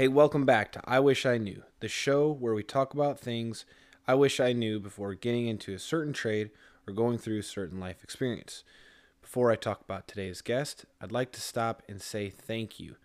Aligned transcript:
Hey, 0.00 0.08
welcome 0.08 0.46
back 0.46 0.72
to 0.72 0.80
I 0.86 0.98
Wish 0.98 1.26
I 1.26 1.36
Knew, 1.36 1.62
the 1.80 1.86
show 1.86 2.32
where 2.32 2.54
we 2.54 2.62
talk 2.62 2.94
about 2.94 3.20
things 3.20 3.66
I 4.08 4.14
wish 4.14 4.40
I 4.40 4.54
knew 4.54 4.80
before 4.80 5.12
getting 5.12 5.46
into 5.46 5.74
a 5.74 5.78
certain 5.78 6.14
trade 6.14 6.52
or 6.88 6.94
going 6.94 7.18
through 7.18 7.40
a 7.40 7.42
certain 7.42 7.78
life 7.78 8.02
experience. 8.02 8.64
Before 9.20 9.50
I 9.50 9.56
talk 9.56 9.82
about 9.82 10.08
today's 10.08 10.40
guest, 10.40 10.86
I'd 11.02 11.12
like 11.12 11.32
to 11.32 11.40
stop 11.42 11.82
and 11.86 12.00
say 12.00 12.30
thank 12.30 12.80
you. 12.80 12.96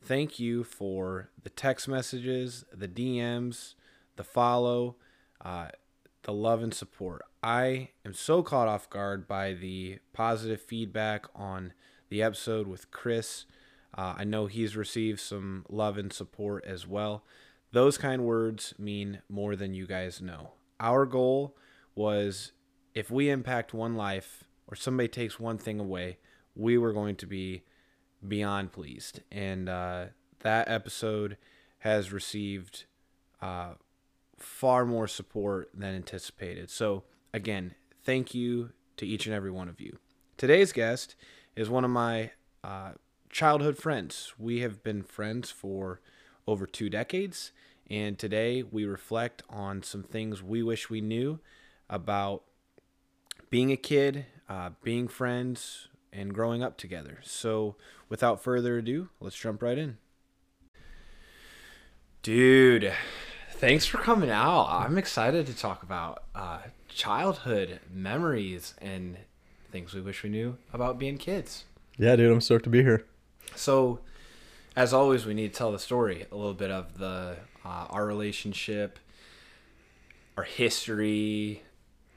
Thank 0.00 0.38
you 0.38 0.64
for 0.64 1.28
the 1.42 1.50
text 1.50 1.86
messages, 1.86 2.64
the 2.72 2.88
DMs, 2.88 3.74
the 4.16 4.24
follow, 4.24 4.96
uh, 5.44 5.68
the 6.22 6.32
love 6.32 6.62
and 6.62 6.72
support. 6.72 7.20
I 7.42 7.90
am 8.06 8.14
so 8.14 8.42
caught 8.42 8.68
off 8.68 8.88
guard 8.88 9.28
by 9.28 9.52
the 9.52 9.98
positive 10.14 10.62
feedback 10.62 11.26
on 11.34 11.74
the 12.08 12.22
episode 12.22 12.66
with 12.66 12.90
Chris. 12.90 13.44
Uh, 13.98 14.14
I 14.18 14.22
know 14.22 14.46
he's 14.46 14.76
received 14.76 15.18
some 15.18 15.66
love 15.68 15.98
and 15.98 16.12
support 16.12 16.64
as 16.64 16.86
well. 16.86 17.24
Those 17.72 17.98
kind 17.98 18.22
words 18.22 18.72
mean 18.78 19.22
more 19.28 19.56
than 19.56 19.74
you 19.74 19.88
guys 19.88 20.22
know. 20.22 20.52
Our 20.78 21.04
goal 21.04 21.56
was 21.96 22.52
if 22.94 23.10
we 23.10 23.28
impact 23.28 23.74
one 23.74 23.96
life 23.96 24.44
or 24.68 24.76
somebody 24.76 25.08
takes 25.08 25.40
one 25.40 25.58
thing 25.58 25.80
away, 25.80 26.18
we 26.54 26.78
were 26.78 26.92
going 26.92 27.16
to 27.16 27.26
be 27.26 27.64
beyond 28.26 28.70
pleased. 28.70 29.22
And 29.32 29.68
uh, 29.68 30.06
that 30.40 30.68
episode 30.70 31.36
has 31.78 32.12
received 32.12 32.84
uh, 33.42 33.72
far 34.36 34.86
more 34.86 35.08
support 35.08 35.70
than 35.74 35.96
anticipated. 35.96 36.70
So, 36.70 37.02
again, 37.34 37.74
thank 38.04 38.32
you 38.32 38.70
to 38.96 39.04
each 39.04 39.26
and 39.26 39.34
every 39.34 39.50
one 39.50 39.68
of 39.68 39.80
you. 39.80 39.98
Today's 40.36 40.70
guest 40.70 41.16
is 41.56 41.68
one 41.68 41.84
of 41.84 41.90
my 41.90 42.30
uh, 42.62 42.92
childhood 43.30 43.78
friends. 43.78 44.34
We 44.38 44.60
have 44.60 44.82
been 44.82 45.02
friends 45.02 45.50
for 45.50 46.00
over 46.46 46.66
two 46.66 46.88
decades, 46.88 47.52
and 47.90 48.18
today 48.18 48.62
we 48.62 48.84
reflect 48.84 49.42
on 49.48 49.82
some 49.82 50.02
things 50.02 50.42
we 50.42 50.62
wish 50.62 50.90
we 50.90 51.00
knew 51.00 51.40
about 51.88 52.42
being 53.50 53.72
a 53.72 53.76
kid, 53.76 54.26
uh, 54.48 54.70
being 54.82 55.08
friends, 55.08 55.88
and 56.12 56.34
growing 56.34 56.62
up 56.62 56.76
together. 56.76 57.18
So, 57.22 57.76
without 58.08 58.42
further 58.42 58.78
ado, 58.78 59.08
let's 59.20 59.36
jump 59.36 59.62
right 59.62 59.78
in. 59.78 59.98
Dude, 62.22 62.92
thanks 63.52 63.86
for 63.86 63.98
coming 63.98 64.30
out. 64.30 64.66
I'm 64.68 64.98
excited 64.98 65.46
to 65.46 65.56
talk 65.56 65.82
about 65.82 66.24
uh, 66.34 66.58
childhood 66.88 67.80
memories 67.92 68.74
and 68.80 69.16
things 69.70 69.94
we 69.94 70.00
wish 70.00 70.22
we 70.22 70.30
knew 70.30 70.56
about 70.72 70.98
being 70.98 71.18
kids. 71.18 71.64
Yeah, 71.96 72.16
dude, 72.16 72.32
I'm 72.32 72.40
stoked 72.40 72.64
to 72.64 72.70
be 72.70 72.82
here. 72.82 73.04
So, 73.54 74.00
as 74.76 74.92
always, 74.92 75.26
we 75.26 75.34
need 75.34 75.52
to 75.52 75.58
tell 75.58 75.72
the 75.72 75.78
story 75.78 76.26
a 76.30 76.36
little 76.36 76.54
bit 76.54 76.70
of 76.70 76.98
the 76.98 77.36
uh, 77.64 77.86
our 77.90 78.06
relationship, 78.06 78.98
our 80.36 80.44
history, 80.44 81.62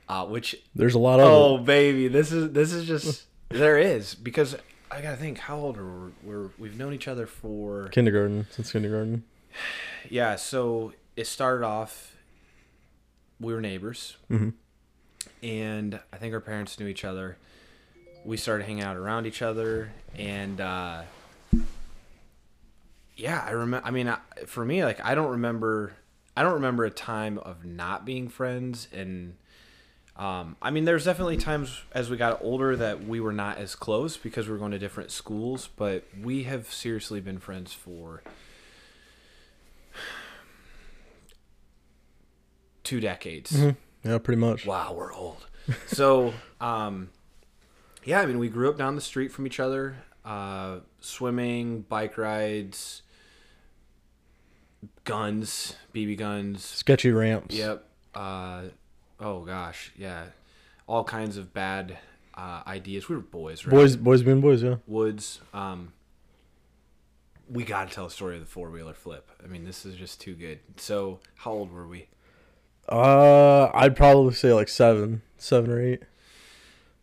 uh, 0.08 0.26
which 0.26 0.56
There's 0.76 0.94
a 0.96 1.00
lot 1.00 1.20
of 1.20 1.28
oh 1.28 1.58
it. 1.58 1.66
baby, 1.66 2.08
this 2.08 2.32
is 2.32 2.52
this 2.54 2.74
is 2.74 2.86
just 2.88 3.26
there 3.50 3.78
is 3.78 4.16
because 4.16 4.56
I 4.90 5.02
gotta 5.02 5.18
think 5.18 5.40
how 5.40 5.58
old 5.58 5.78
are 5.78 5.86
we? 5.86 6.12
We're 6.24 6.50
we've 6.60 6.78
known 6.78 6.94
each 6.94 7.08
other 7.08 7.26
for 7.26 7.88
kindergarten 7.90 8.48
since 8.52 8.72
kindergarten. 8.72 9.24
yeah. 10.10 10.36
So 10.36 10.94
it 11.16 11.28
started 11.28 11.66
off 11.66 12.16
we 13.40 13.54
were 13.54 13.62
neighbors, 13.62 14.18
Mhm. 14.30 14.54
and 15.42 16.00
I 16.14 16.18
think 16.18 16.34
our 16.36 16.40
parents 16.40 16.80
knew 16.80 16.86
each 16.88 17.04
other. 17.04 17.38
We 18.24 18.38
started 18.38 18.66
hanging 18.66 18.84
out 18.84 18.98
around 18.98 19.26
each 19.26 19.42
other, 19.42 19.92
and 20.16 20.62
uh, 20.62 21.02
yeah, 23.22 23.44
I 23.46 23.52
remember. 23.52 23.88
I 23.88 23.92
mean, 23.92 24.08
I, 24.08 24.18
for 24.48 24.66
me, 24.66 24.84
like 24.84 25.04
I 25.06 25.14
don't 25.14 25.32
remember. 25.32 25.94
I 26.36 26.44
don't 26.44 26.54
remember 26.54 26.86
a 26.86 26.92
time 26.92 27.38
of 27.38 27.64
not 27.64 28.04
being 28.04 28.30
friends, 28.30 28.88
and 28.92 29.36
um, 30.16 30.56
I 30.62 30.72
mean, 30.72 30.86
there's 30.86 31.06
definitely 31.06 31.38
times 31.38 31.82
as 31.92 32.10
we 32.10 32.18
got 32.18 32.42
older 32.42 32.76
that 32.76 33.06
we 33.06 33.20
were 33.20 33.32
not 33.32 33.60
as 33.60 33.76
close 33.76 34.18
because 34.18 34.48
we 34.48 34.54
were 34.54 34.58
going 34.58 34.72
to 34.72 34.80
different 34.80 35.12
schools, 35.12 35.70
but 35.76 36.04
we 36.20 36.44
have 36.44 36.72
seriously 36.72 37.22
been 37.22 37.38
friends 37.38 37.74
for 37.74 38.24
two 42.84 43.00
decades. 43.00 43.56
Yeah, 44.04 44.18
pretty 44.18 44.42
much. 44.42 44.66
Wow, 44.66 44.94
we're 44.98 45.14
old. 45.14 45.46
So, 45.86 46.34
um, 46.62 47.12
yeah, 48.04 48.20
I 48.22 48.26
mean, 48.26 48.40
we 48.40 48.50
grew 48.50 48.70
up 48.70 48.80
down 48.80 48.96
the 48.96 49.02
street 49.02 49.32
from 49.32 49.46
each 49.46 49.60
other, 49.60 49.98
uh, 50.26 50.78
swimming, 51.02 51.82
bike 51.82 52.18
rides, 52.18 53.04
guns, 55.04 55.76
BB 55.94 56.18
guns. 56.18 56.64
Sketchy 56.64 57.12
ramps. 57.12 57.56
Yep. 57.56 57.86
Uh, 58.16 58.64
oh 59.20 59.42
gosh, 59.42 59.92
yeah, 59.98 60.26
all 60.88 61.04
kinds 61.04 61.38
of 61.38 61.54
bad 61.54 61.98
uh, 62.36 62.62
ideas. 62.68 63.08
We 63.10 63.16
were 63.16 63.22
boys, 63.22 63.66
right? 63.66 63.72
Boys, 63.72 63.96
boys 63.96 64.24
being 64.24 64.42
boys. 64.42 64.64
Yeah. 64.64 64.76
Woods. 64.88 65.40
Um, 65.54 65.94
we 67.50 67.64
got 67.64 67.90
to 67.90 67.94
tell 67.96 68.06
the 68.06 68.12
story 68.12 68.36
of 68.36 68.42
the 68.42 68.48
four 68.48 68.70
wheeler 68.70 68.94
flip. 68.94 69.30
I 69.44 69.48
mean, 69.48 69.66
this 69.66 69.86
is 69.86 69.96
just 69.96 70.22
too 70.22 70.34
good. 70.36 70.60
So, 70.78 71.20
how 71.36 71.52
old 71.52 71.72
were 71.72 71.88
we? 71.88 72.08
Uh, 72.88 73.70
I'd 73.74 73.96
probably 73.96 74.34
say 74.34 74.54
like 74.54 74.70
seven, 74.70 75.22
seven 75.38 75.70
or 75.72 75.82
eight. 75.82 76.04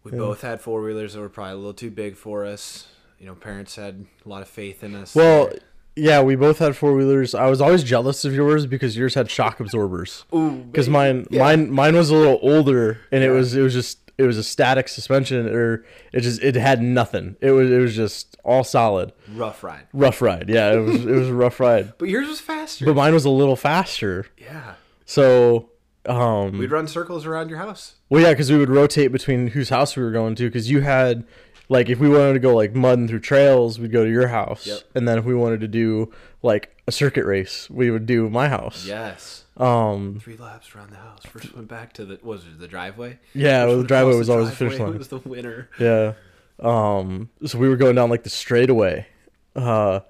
We 0.05 0.13
Yeah. 0.13 0.19
both 0.19 0.41
had 0.43 0.61
four 0.61 0.83
wheelers 0.83 1.15
that 1.15 1.21
were 1.21 1.29
probably 1.29 1.53
a 1.53 1.57
little 1.57 1.75
too 1.75 1.91
big 1.91 2.17
for 2.17 2.45
us. 2.47 2.89
You 3.19 3.27
know, 3.27 3.35
parents 3.35 3.77
had 3.77 4.07
a 4.25 4.29
lot 4.29 4.43
of 4.43 4.49
faith 4.49 4.83
in 4.85 4.95
us. 4.95 5.15
Well, 5.15 5.51
yeah, 5.99 6.23
we 6.23 6.37
both 6.37 6.59
had 6.59 6.77
four 6.77 6.95
wheelers. 6.95 7.35
I 7.35 7.49
was 7.51 7.61
always 7.61 7.83
jealous 7.85 8.25
of 8.25 8.33
yours 8.35 8.67
because 8.67 8.97
yours 8.97 9.15
had 9.15 9.31
shock 9.31 9.61
absorbers. 9.61 10.25
Ooh, 10.35 10.51
Because 10.71 10.89
mine, 10.89 11.27
Yeah. 11.31 11.41
mine, 11.43 11.71
mine 11.71 11.95
was 11.97 12.11
a 12.11 12.15
little 12.15 12.39
older, 12.43 12.99
and 13.13 13.23
it 13.25 13.31
was, 13.31 13.55
it 13.55 13.61
was 13.63 13.75
just, 13.75 13.99
it 14.17 14.23
was 14.25 14.37
a 14.39 14.43
static 14.43 14.89
suspension, 14.89 15.49
or 15.49 15.85
it 16.13 16.21
just, 16.21 16.43
it 16.43 16.55
had 16.57 16.83
nothing. 16.83 17.37
It 17.41 17.51
was, 17.53 17.71
it 17.71 17.79
was 17.79 17.95
just 17.95 18.37
all 18.45 18.65
solid. 18.65 19.13
rough 19.35 19.63
ride, 19.63 19.87
Rough 19.93 20.21
ride. 20.23 20.49
Yeah, 20.49 20.73
it 20.73 20.79
was, 20.79 21.05
it 21.05 21.13
was 21.13 21.29
a 21.29 21.35
rough 21.35 21.61
ride. 21.61 21.93
but 21.99 22.09
yours 22.09 22.29
was 22.29 22.41
faster. 22.41 22.85
But 22.85 22.97
mine 22.97 23.13
was 23.15 23.25
a 23.25 23.31
little 23.31 23.57
faster. 23.57 24.27
yeah, 24.39 24.75
So, 25.05 25.71
um, 26.07 26.57
we'd 26.59 26.71
run 26.71 26.89
circles 26.89 27.27
around 27.27 27.49
your 27.51 27.59
house. 27.59 27.97
Well, 28.09 28.23
yeah, 28.23 28.31
because 28.31 28.51
we 28.51 28.57
would 28.57 28.71
rotate 28.71 29.13
between 29.13 29.49
whose 29.49 29.69
house 29.69 29.95
we 29.97 30.03
were 30.03 30.11
going 30.13 30.35
to. 30.37 30.45
Because 30.45 30.71
you 30.71 30.81
had, 30.81 31.25
like, 31.69 31.89
if 31.89 31.99
we 31.99 32.09
wanted 32.09 32.35
to 32.35 32.39
go 32.41 32.55
like 32.55 32.75
mudding 32.75 33.09
through 33.09 33.21
trails, 33.21 33.79
we'd 33.79 33.93
go 33.93 34.05
to 34.05 34.11
your 34.11 34.29
house, 34.29 34.67
Yep. 34.67 34.81
and 34.95 35.07
then 35.09 35.19
if 35.19 35.25
we 35.25 35.35
wanted 35.35 35.61
to 35.61 35.69
do 35.69 36.13
like 36.43 36.75
a 36.87 36.93
circuit 36.93 37.25
race, 37.27 37.69
we 37.71 37.91
would 37.91 38.07
do 38.07 38.29
my 38.31 38.49
house. 38.49 38.87
Yes, 38.87 39.45
Um. 39.57 40.21
three 40.23 40.37
laps 40.37 40.75
around 40.75 40.91
the 40.91 40.97
house. 40.97 41.21
First 41.27 41.55
one 41.55 41.65
back 41.67 41.93
to 41.95 42.05
the 42.05 42.19
was 42.23 42.45
it 42.45 42.59
the 42.61 42.69
driveway? 42.69 43.19
Yeah, 43.35 43.65
well, 43.67 43.79
the 43.79 43.85
driveway 43.85 44.17
was 44.17 44.29
the 44.29 44.33
always 44.35 44.51
the 44.51 44.57
finish 44.57 44.77
driveway 44.77 44.91
line. 44.93 44.99
Was 44.99 45.09
the 45.09 45.19
winner? 45.19 45.69
Yeah. 45.79 46.13
Um. 46.61 47.29
So 47.45 47.59
we 47.59 47.69
were 47.69 47.77
going 47.77 47.95
down 47.95 48.11
like 48.11 48.25
the 48.25 48.31
straightaway, 48.31 49.07
uh, 49.55 50.01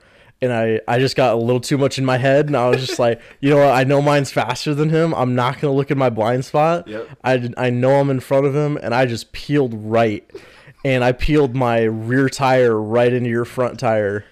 and 0.41 0.53
I 0.53 0.81
I 0.89 0.99
just 0.99 1.17
got 1.17 1.35
a 1.35 1.37
little 1.37 1.61
too 1.61 1.77
much 1.77 1.99
in 1.99 2.05
my 2.05 2.17
head, 2.17 2.47
and 2.47 2.57
I 2.57 2.69
was 2.71 2.87
just 2.87 2.99
like, 3.07 3.21
you 3.41 3.51
know 3.51 3.57
what? 3.59 3.75
I 3.75 3.85
know 3.85 4.01
mine's 4.01 4.31
faster 4.31 4.75
than 4.75 4.89
him. 4.91 5.13
I'm 5.15 5.35
not 5.35 5.61
gonna 5.61 5.75
look 5.75 5.91
at 5.91 5.97
my 5.99 6.09
blind 6.11 6.45
spot. 6.45 6.89
Yep. 6.89 7.09
I 7.25 7.51
I 7.59 7.71
know 7.71 8.01
I'm 8.01 8.09
in 8.11 8.21
front 8.21 8.47
of 8.47 8.55
him, 8.55 8.79
and 8.83 8.95
I 8.95 9.05
just 9.07 9.33
peeled 9.33 9.75
right, 9.75 10.25
and 10.85 11.03
I 11.05 11.13
peeled 11.13 11.55
my 11.55 11.83
rear 11.83 12.29
tire 12.29 12.81
right 12.81 13.13
into 13.13 13.29
your 13.31 13.45
front 13.45 13.79
tire. 13.81 14.25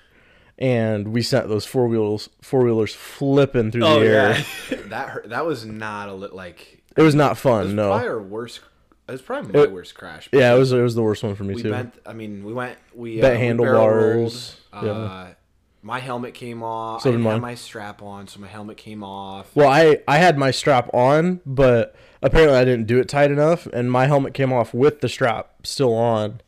And 0.59 1.09
we 1.09 1.21
sent 1.21 1.49
those 1.49 1.67
four 1.67 1.87
wheels, 1.87 2.31
four 2.41 2.65
wheelers 2.65 2.95
flipping 2.95 3.71
through 3.71 3.85
Oh 3.85 4.01
the 4.01 4.07
air. 4.07 4.31
yeah, 4.71 4.77
that 4.87 5.09
hurt. 5.11 5.29
That 5.29 5.45
was 5.45 5.67
not 5.67 6.09
a 6.09 6.15
li- 6.15 6.29
like. 6.33 6.83
It 6.97 7.03
was 7.03 7.15
not 7.15 7.33
It 7.33 7.35
fun. 7.37 7.65
was 7.67 7.75
no. 7.75 7.89
probably 7.91 8.09
our 8.09 8.23
worst. 8.23 8.61
It 9.07 9.13
was 9.13 9.21
probably 9.23 9.53
my 9.53 9.61
It- 9.65 9.73
worst 9.73 9.95
crash. 9.95 10.31
Yeah, 10.33 10.55
it 10.55 10.59
was. 10.59 10.73
It 10.73 10.81
was 10.81 10.95
the 10.95 11.03
worst 11.03 11.23
one 11.23 11.35
for 11.35 11.45
me 11.45 11.57
we 11.57 11.63
too. 11.63 11.71
bent. 11.71 11.95
I 12.07 12.15
mean, 12.15 12.43
we 12.43 12.55
went. 12.55 12.79
We 12.95 13.21
Bent 13.21 13.37
uh, 13.37 13.39
handlebars, 13.39 14.57
barrel 14.73 14.95
rolled, 14.95 14.97
Uh, 14.97 15.27
My 15.83 15.99
helmet 16.01 16.33
came 16.33 16.63
off. 16.63 17.03
So 17.03 17.11
I 17.11 17.13
did 17.13 17.19
didn't 17.19 17.33
have 17.33 17.41
my 17.43 17.55
strap 17.55 18.01
on, 18.01 18.27
so 18.27 18.41
my 18.41 18.49
helmet 18.49 18.79
came 18.79 19.05
off. 19.05 19.55
Well, 19.55 19.69
I 19.69 19.99
I 20.09 20.17
had 20.17 20.39
my 20.39 20.53
strap 20.53 20.89
on, 20.95 21.43
but 21.45 21.95
apparently 22.23 22.57
I 22.57 22.65
didn't 22.65 22.87
do 22.87 22.99
it 22.99 23.11
tight 23.11 23.31
enough, 23.31 23.67
and 23.67 23.93
my 23.93 24.07
helmet 24.07 24.33
came 24.33 24.55
off 24.55 24.73
with 24.73 25.03
the 25.03 25.09
strap 25.11 25.51
still 25.67 25.93
on. 25.95 26.41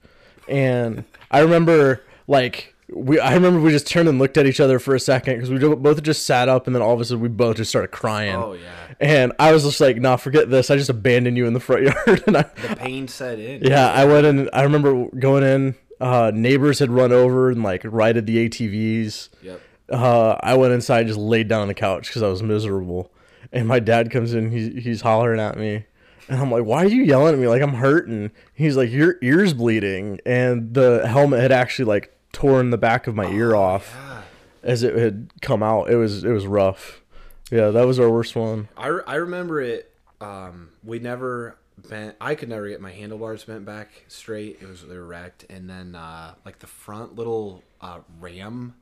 And 0.48 1.04
I 1.30 1.40
remember 1.40 2.02
like 2.26 2.74
we 2.90 3.20
I 3.20 3.34
remember 3.34 3.60
we 3.60 3.70
just 3.70 3.86
turned 3.86 4.08
and 4.08 4.18
looked 4.18 4.36
at 4.38 4.46
each 4.46 4.60
other 4.60 4.78
for 4.78 4.94
a 4.94 5.00
second 5.00 5.34
because 5.34 5.50
we 5.50 5.58
both 5.76 6.02
just 6.02 6.24
sat 6.26 6.48
up, 6.48 6.66
and 6.66 6.74
then 6.74 6.82
all 6.82 6.94
of 6.94 7.00
a 7.00 7.04
sudden 7.04 7.20
we 7.22 7.28
both 7.28 7.56
just 7.56 7.70
started 7.70 7.88
crying. 7.88 8.34
Oh 8.36 8.54
yeah, 8.54 8.68
And 9.00 9.32
I 9.38 9.52
was 9.52 9.64
just 9.64 9.80
like, 9.80 9.98
"Nah, 9.98 10.16
forget 10.16 10.48
this. 10.50 10.70
I 10.70 10.76
just 10.76 10.88
abandoned 10.90 11.36
you 11.36 11.46
in 11.46 11.52
the 11.52 11.60
front 11.60 11.82
yard." 12.06 12.22
and 12.26 12.36
I, 12.38 12.42
the 12.66 12.76
pain 12.76 13.06
set 13.08 13.38
in. 13.38 13.62
yeah, 13.62 13.90
I 13.92 14.04
went 14.06 14.26
in. 14.26 14.48
I 14.52 14.62
remember 14.62 15.06
going 15.18 15.42
in. 15.44 15.74
Uh, 16.00 16.30
neighbors 16.32 16.78
had 16.78 16.90
run 16.90 17.10
over 17.12 17.50
and 17.50 17.62
like 17.62 17.82
righted 17.84 18.24
the 18.26 18.48
ATVs. 18.48 19.28
Yep. 19.42 19.60
uh, 19.92 20.36
I 20.40 20.54
went 20.54 20.72
inside, 20.72 21.00
and 21.00 21.08
just 21.08 21.18
laid 21.18 21.48
down 21.48 21.60
on 21.62 21.68
the 21.68 21.74
couch 21.74 22.06
because 22.08 22.22
I 22.22 22.28
was 22.28 22.42
miserable. 22.42 23.10
And 23.52 23.66
my 23.66 23.80
dad 23.80 24.10
comes 24.10 24.32
in, 24.32 24.50
he's 24.50 24.82
he's 24.84 25.00
hollering 25.02 25.40
at 25.40 25.58
me, 25.58 25.86
and 26.28 26.40
I'm 26.40 26.50
like, 26.50 26.64
"Why 26.64 26.84
are 26.84 26.88
you 26.88 27.02
yelling 27.02 27.34
at 27.34 27.38
me? 27.40 27.48
Like 27.48 27.62
I'm 27.62 27.74
hurting." 27.74 28.30
He's 28.54 28.76
like, 28.76 28.90
"Your 28.90 29.16
ear's 29.22 29.54
bleeding," 29.54 30.20
and 30.26 30.74
the 30.74 31.06
helmet 31.06 31.40
had 31.40 31.52
actually 31.52 31.86
like 31.86 32.14
torn 32.32 32.70
the 32.70 32.78
back 32.78 33.06
of 33.06 33.14
my 33.14 33.30
ear 33.30 33.54
off. 33.54 33.94
Yeah. 33.96 34.22
as 34.62 34.82
it 34.82 34.94
had 34.96 35.30
come 35.40 35.62
out. 35.62 35.90
It 35.90 35.96
was 35.96 36.24
it 36.24 36.30
was 36.32 36.46
rough. 36.46 37.02
Yeah, 37.50 37.70
that 37.70 37.86
was 37.86 37.98
our 37.98 38.10
worst 38.10 38.36
one. 38.36 38.68
I, 38.76 38.88
I 38.88 39.14
remember 39.16 39.60
it. 39.62 39.92
Um, 40.20 40.70
we 40.84 40.98
never 40.98 41.56
bent. 41.88 42.16
I 42.20 42.34
could 42.34 42.48
never 42.50 42.68
get 42.68 42.80
my 42.80 42.90
handlebars 42.92 43.44
bent 43.44 43.64
back 43.64 43.88
straight. 44.08 44.58
It 44.60 44.68
was 44.68 44.84
they 44.84 44.96
were 44.96 45.06
wrecked, 45.06 45.46
and 45.48 45.70
then 45.70 45.94
uh, 45.94 46.34
like 46.44 46.58
the 46.58 46.66
front 46.66 47.14
little 47.14 47.62
uh, 47.80 48.00
ram 48.20 48.74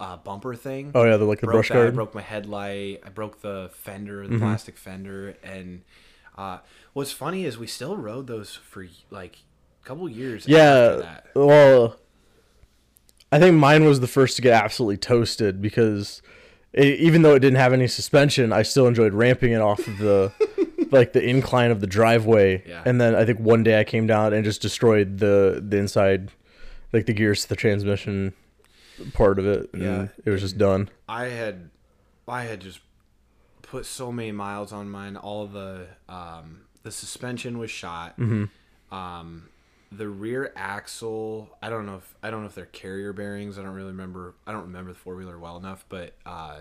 uh, 0.00 0.16
bumper 0.18 0.54
thing. 0.56 0.90
Oh 0.94 1.04
yeah, 1.04 1.16
the 1.16 1.24
like 1.24 1.40
the 1.40 1.46
broke 1.46 1.54
brush 1.54 1.68
that. 1.68 1.78
I 1.78 1.82
guard. 1.84 1.94
broke 1.94 2.14
my 2.14 2.20
headlight. 2.20 3.00
I 3.06 3.08
broke 3.10 3.40
the 3.40 3.70
fender, 3.72 4.24
Mm-hmm. 4.24 4.32
the 4.34 4.38
plastic 4.40 4.76
fender, 4.76 5.36
and 5.42 5.82
uh, 6.36 6.58
what's 6.92 7.12
funny 7.12 7.44
is 7.44 7.58
we 7.58 7.66
still 7.66 7.96
rode 7.96 8.26
those 8.26 8.54
for 8.56 8.86
like 9.10 9.38
a 9.82 9.86
couple 9.86 10.08
years. 10.08 10.42
after 10.44 10.52
Yeah. 10.52 10.88
that. 11.02 11.26
Well, 11.34 11.96
I 13.30 13.38
think 13.38 13.56
mine 13.56 13.84
was 13.84 14.00
the 14.00 14.06
first 14.06 14.36
to 14.36 14.42
get 14.42 14.62
absolutely 14.62 14.98
toasted 14.98 15.62
because 15.62 16.20
it, 16.72 17.00
even 17.00 17.22
though 17.22 17.34
it 17.34 17.40
didn't 17.40 17.58
have 17.58 17.72
any 17.72 17.86
suspension, 17.88 18.52
I 18.52 18.62
still 18.62 18.86
enjoyed 18.86 19.14
ramping 19.14 19.52
it 19.52 19.60
off 19.60 19.86
of 19.86 19.98
the 19.98 20.32
like 20.90 21.12
the 21.14 21.22
incline 21.26 21.70
of 21.70 21.80
the 21.80 21.86
driveway. 21.86 22.62
Yeah. 22.66 22.82
And 22.84 23.00
then 23.00 23.14
I 23.14 23.24
think 23.24 23.38
one 23.40 23.62
day 23.62 23.80
I 23.80 23.84
came 23.84 24.06
down 24.06 24.32
and 24.34 24.44
just 24.44 24.60
destroyed 24.60 25.18
the 25.18 25.62
the 25.66 25.78
inside, 25.78 26.30
like 26.92 27.06
the 27.06 27.14
gears 27.14 27.42
to 27.42 27.48
the 27.48 27.56
transmission 27.56 28.34
part 29.14 29.38
of 29.38 29.46
it. 29.46 29.70
And 29.72 29.82
Yeah. 29.82 30.08
It 30.24 30.30
was 30.30 30.42
just 30.42 30.58
done. 30.58 30.90
I 31.08 31.26
had, 31.26 31.70
I 32.28 32.44
had 32.44 32.60
just 32.60 32.80
put 33.72 33.86
so 33.86 34.12
many 34.12 34.30
miles 34.32 34.70
on 34.70 34.90
mine. 34.90 35.16
All 35.16 35.46
the 35.46 35.86
um, 36.06 36.60
the 36.82 36.92
suspension 36.92 37.58
was 37.58 37.70
shot. 37.70 38.18
Mm-hmm. 38.18 38.94
Um, 38.94 39.48
the 39.90 40.08
rear 40.08 40.52
axle, 40.54 41.48
I 41.62 41.70
don't 41.70 41.86
know 41.86 41.96
if 41.96 42.14
I 42.22 42.30
don't 42.30 42.42
know 42.42 42.48
if 42.48 42.54
they're 42.54 42.66
carrier 42.66 43.14
bearings. 43.14 43.58
I 43.58 43.62
don't 43.62 43.72
really 43.72 43.88
remember. 43.88 44.34
I 44.46 44.52
don't 44.52 44.64
remember 44.64 44.92
the 44.92 44.98
four 44.98 45.16
wheeler 45.16 45.38
well 45.38 45.56
enough, 45.56 45.86
but 45.88 46.12
uh, 46.26 46.58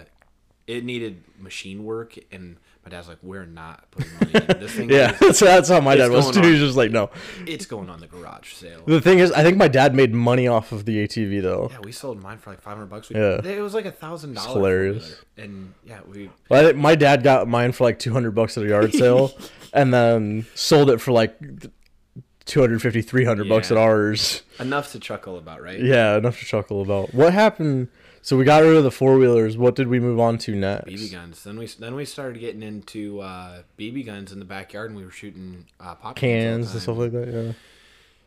it 0.71 0.83
needed 0.85 1.23
machine 1.39 1.83
work, 1.83 2.17
and 2.31 2.57
my 2.85 2.89
dad's 2.91 3.07
like, 3.07 3.17
"We're 3.21 3.45
not 3.45 3.89
putting 3.91 4.11
money 4.19 4.31
in 4.33 4.59
this 4.59 4.71
thing. 4.71 4.89
Yeah, 4.89 5.11
is- 5.13 5.19
that's, 5.19 5.39
that's 5.39 5.69
how 5.69 5.81
my 5.81 5.95
dad 5.95 6.11
was 6.11 6.31
too. 6.31 6.39
on. 6.39 6.45
He 6.45 6.51
was 6.51 6.59
just 6.59 6.77
like, 6.77 6.91
no. 6.91 7.09
it's 7.45 7.65
going 7.65 7.89
on 7.89 7.99
the 7.99 8.07
garage 8.07 8.53
sale." 8.53 8.81
The 8.85 9.01
thing 9.01 9.19
is, 9.19 9.31
I 9.31 9.43
think 9.43 9.57
my 9.57 9.67
dad 9.67 9.93
made 9.95 10.13
money 10.13 10.47
off 10.47 10.71
of 10.71 10.85
the 10.85 11.05
ATV 11.07 11.41
though. 11.41 11.69
Yeah, 11.71 11.79
we 11.83 11.91
sold 11.91 12.21
mine 12.23 12.37
for 12.37 12.49
like 12.51 12.61
five 12.61 12.75
hundred 12.77 12.89
bucks. 12.89 13.09
We, 13.09 13.15
Yeah. 13.19 13.45
it 13.45 13.61
was 13.61 13.73
like 13.73 13.85
a 13.85 13.91
thousand 13.91 14.33
dollars. 14.35 14.53
hilarious. 14.53 15.15
And 15.37 15.73
yeah, 15.85 15.99
we 16.07 16.29
Well, 16.49 16.69
I 16.69 16.71
my 16.73 16.95
dad 16.95 17.23
got 17.23 17.47
mine 17.47 17.71
for 17.71 17.83
like 17.83 17.99
200 17.99 18.31
bucks 18.31 18.57
at 18.57 18.63
a 18.63 18.67
yard 18.67 18.93
sale 18.93 19.31
and 19.73 19.93
then 19.93 20.45
sold 20.55 20.89
it 20.91 20.99
for 21.01 21.11
like 21.11 21.35
250 22.45 23.01
300 23.01 23.47
bucks 23.47 23.71
at 23.71 23.77
ours. 23.77 24.41
enough 24.59 24.91
to 24.91 24.99
chuckle 24.99 25.37
about, 25.37 25.61
right? 25.61 25.79
Yeah, 25.79 26.17
enough 26.17 26.39
to 26.39 26.45
chuckle 26.45 26.81
about. 26.81 27.13
What 27.13 27.33
happened? 27.33 27.87
So 28.23 28.37
we 28.37 28.43
got 28.45 28.61
rid 28.63 28.75
of 28.77 28.83
the 28.83 28.91
four-wheelers. 28.91 29.57
What 29.57 29.75
did 29.75 29.87
we 29.87 29.99
move 29.99 30.19
on 30.19 30.37
to 30.39 30.55
next? 30.55 30.89
BB 30.89 31.11
guns. 31.11 31.43
Then 31.43 31.57
we 31.57 31.65
then 31.67 31.95
we 31.95 32.05
started 32.05 32.39
getting 32.39 32.61
into 32.63 33.19
uh, 33.21 33.63
BB 33.79 34.05
guns 34.05 34.31
in 34.31 34.39
the 34.39 34.45
backyard, 34.45 34.91
and 34.91 34.97
we 34.97 35.03
were 35.03 35.11
shooting 35.11 35.65
uh, 35.79 35.95
pop 35.95 36.15
Cans 36.15 36.71
and 36.71 36.81
stuff 36.81 36.97
like 36.97 37.11
that, 37.13 37.27
yeah. 37.27 37.53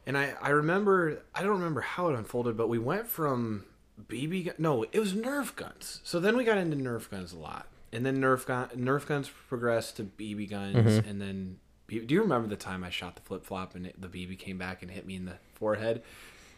And 0.06 0.19
I 0.19 0.35
I 0.43 0.50
remember 0.50 1.23
I 1.35 1.43
don't 1.43 1.52
remember 1.52 1.81
how 1.81 2.08
it 2.08 2.17
unfolded, 2.19 2.56
but 2.56 2.69
we 2.69 2.79
went 2.79 3.06
from 3.06 3.64
BB 4.08 4.46
gun. 4.46 4.55
No, 4.58 4.82
it 4.82 4.99
was 4.99 5.14
Nerf 5.14 5.55
guns. 5.55 6.00
So 6.05 6.19
then 6.19 6.37
we 6.37 6.44
got 6.44 6.58
into 6.58 6.76
Nerf 6.76 7.08
guns 7.08 7.32
a 7.32 7.38
lot, 7.38 7.69
and 7.93 8.05
then 8.05 8.19
Nerf 8.19 8.44
gun 8.46 8.69
Nerf 8.76 9.06
guns 9.06 9.31
progressed 9.49 9.96
to 9.99 10.02
BB 10.05 10.50
guns, 10.50 10.75
Mm-hmm. 10.76 11.08
and 11.08 11.20
then. 11.20 11.56
Do 11.87 11.96
you 12.08 12.23
remember 12.23 12.49
the 12.49 12.56
time 12.56 12.82
I 12.82 12.88
shot 12.88 13.14
the 13.14 13.20
flip 13.20 13.44
flop 13.44 13.75
and 13.75 13.87
it, 13.87 14.00
the 14.00 14.08
BB 14.08 14.38
came 14.38 14.56
back 14.56 14.81
and 14.81 14.91
hit 14.91 15.06
me 15.06 15.17
in 15.17 15.26
the 15.26 15.35
forehead? 15.55 16.02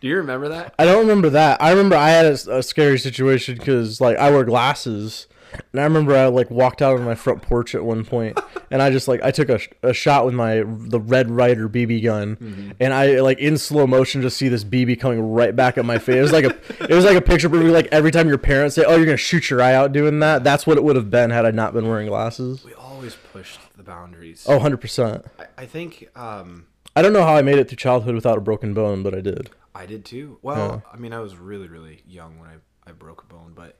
Do 0.00 0.08
you 0.08 0.16
remember 0.16 0.48
that? 0.48 0.74
I 0.78 0.84
don't 0.84 1.00
remember 1.00 1.30
that. 1.30 1.60
I 1.62 1.70
remember 1.70 1.96
I 1.96 2.10
had 2.10 2.26
a, 2.26 2.58
a 2.58 2.62
scary 2.62 2.98
situation 2.98 3.56
because 3.56 4.00
like 4.00 4.16
I 4.18 4.30
wear 4.30 4.44
glasses, 4.44 5.26
and 5.72 5.80
I 5.80 5.84
remember 5.84 6.14
I 6.16 6.26
like 6.26 6.50
walked 6.50 6.82
out 6.82 6.96
on 6.98 7.04
my 7.04 7.14
front 7.14 7.42
porch 7.42 7.74
at 7.74 7.84
one 7.84 8.04
point, 8.04 8.38
and 8.70 8.82
I 8.82 8.90
just 8.90 9.08
like 9.08 9.22
I 9.22 9.30
took 9.30 9.48
a, 9.48 9.58
a 9.82 9.92
shot 9.94 10.26
with 10.26 10.34
my 10.34 10.64
the 10.66 11.00
Red 11.00 11.30
Ryder 11.30 11.68
BB 11.68 12.02
gun, 12.04 12.74
and 12.78 12.92
I 12.92 13.20
like 13.20 13.38
in 13.38 13.56
slow 13.56 13.86
motion 13.86 14.22
just 14.22 14.36
see 14.36 14.48
this 14.48 14.64
BB 14.64 15.00
coming 15.00 15.20
right 15.20 15.54
back 15.56 15.78
at 15.78 15.84
my 15.84 15.98
face. 15.98 16.16
It 16.16 16.22
was 16.22 16.32
like 16.32 16.44
a 16.44 16.84
it 16.84 16.94
was 16.94 17.04
like 17.04 17.16
a 17.16 17.22
picture 17.22 17.48
movie. 17.48 17.70
Like 17.70 17.88
every 17.90 18.10
time 18.10 18.28
your 18.28 18.38
parents 18.38 18.74
say, 18.74 18.84
"Oh, 18.86 18.96
you're 18.96 19.06
gonna 19.06 19.16
shoot 19.16 19.48
your 19.50 19.62
eye 19.62 19.74
out 19.74 19.92
doing 19.92 20.18
that," 20.20 20.44
that's 20.44 20.66
what 20.66 20.76
it 20.76 20.84
would 20.84 20.96
have 20.96 21.10
been 21.10 21.30
had 21.30 21.46
I 21.46 21.50
not 21.52 21.72
been 21.72 21.88
wearing 21.88 22.08
glasses. 22.08 22.64
We 22.64 22.74
always 22.74 23.16
pushed 23.32 23.60
the 23.76 23.82
boundaries. 23.82 24.44
Oh, 24.48 24.54
100 24.56 24.76
percent. 24.76 25.24
I, 25.38 25.46
I 25.58 25.66
think 25.66 26.08
um, 26.14 26.66
I 26.96 27.02
don't 27.02 27.12
know 27.12 27.24
how 27.24 27.36
I 27.36 27.42
made 27.42 27.58
it 27.58 27.68
through 27.68 27.76
childhood 27.76 28.14
without 28.14 28.38
a 28.38 28.40
broken 28.40 28.72
bone, 28.72 29.02
but 29.02 29.14
I 29.14 29.20
did. 29.20 29.50
I 29.74 29.84
did 29.84 30.06
too. 30.06 30.38
Well, 30.40 30.82
I 30.90 30.96
mean, 30.96 31.12
I 31.12 31.20
was 31.20 31.36
really, 31.36 31.68
really 31.68 32.02
young 32.08 32.38
when 32.38 32.48
I, 32.48 32.54
I 32.88 32.92
broke 32.92 33.22
a 33.22 33.26
bone, 33.26 33.52
but 33.54 33.76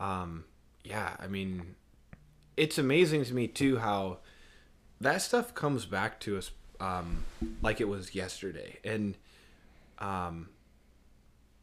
um, 0.00 0.44
yeah, 0.82 1.14
I 1.20 1.26
mean, 1.26 1.74
it's 2.56 2.78
amazing 2.78 3.26
to 3.26 3.34
me 3.34 3.48
too 3.48 3.78
how 3.78 4.18
that 5.00 5.20
stuff 5.20 5.54
comes 5.54 5.84
back 5.84 6.18
to 6.20 6.38
us 6.38 6.52
um, 6.80 7.24
like 7.60 7.82
it 7.82 7.88
was 7.88 8.14
yesterday, 8.14 8.78
and 8.82 9.16
um, 9.98 10.48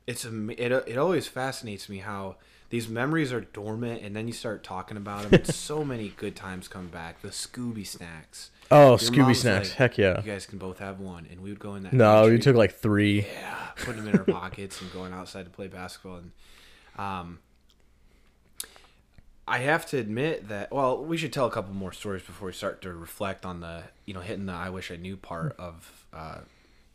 it's 0.06 0.24
it 0.24 0.72
it 0.72 0.98
always 0.98 1.28
fascinates 1.28 1.90
me 1.90 1.98
how 1.98 2.36
these 2.70 2.88
memories 2.88 3.34
are 3.34 3.42
dormant, 3.42 4.04
and 4.04 4.16
then 4.16 4.28
you 4.28 4.34
start 4.34 4.64
talking 4.64 4.98
about 4.98 5.24
them, 5.24 5.34
and 5.34 5.48
so 5.54 5.84
many 5.84 6.10
good 6.10 6.36
times 6.36 6.68
come 6.68 6.88
back. 6.88 7.22
The 7.22 7.30
Scooby 7.30 7.88
snacks. 7.88 8.52
Oh, 8.72 8.96
Scooby 8.96 9.36
snacks. 9.36 9.70
like, 9.70 9.78
Heck 9.78 9.98
yeah. 9.98 10.22
You 10.22 10.32
guys 10.32 10.46
can 10.46 10.58
both 10.58 10.80
have 10.80 11.00
one, 11.00 11.28
and 11.30 11.42
we 11.42 11.50
would 11.50 11.60
go 11.60 11.76
in 11.76 11.84
that. 11.84 11.94
No, 11.94 12.26
you 12.28 12.38
took 12.38 12.56
like 12.56 12.74
three. 12.76 13.22
yeah, 13.34 13.58
putting 13.78 14.04
them 14.04 14.14
in 14.14 14.20
our 14.20 14.26
pockets 14.26 14.82
and 14.82 14.92
going 14.94 15.14
outside 15.14 15.44
to 15.44 15.50
play 15.52 15.68
basketball. 15.68 16.18
And 16.18 16.32
um, 16.98 17.40
I 19.48 19.60
have 19.60 19.86
to 19.88 19.98
admit 19.98 20.48
that. 20.48 20.72
Well, 20.72 21.04
we 21.04 21.18
should 21.18 21.34
tell 21.34 21.46
a 21.46 21.52
couple 21.52 21.74
more 21.74 21.92
stories 21.92 22.24
before 22.24 22.48
we 22.48 22.54
start 22.54 22.82
to 22.84 22.94
reflect 22.94 23.46
on 23.46 23.60
the 23.60 23.84
you 24.06 24.14
know 24.14 24.22
hitting 24.22 24.46
the 24.46 24.54
"I 24.54 24.70
wish 24.70 24.90
I 24.90 24.96
knew" 24.96 25.18
part 25.18 25.56
of 25.60 26.06
uh, 26.14 26.40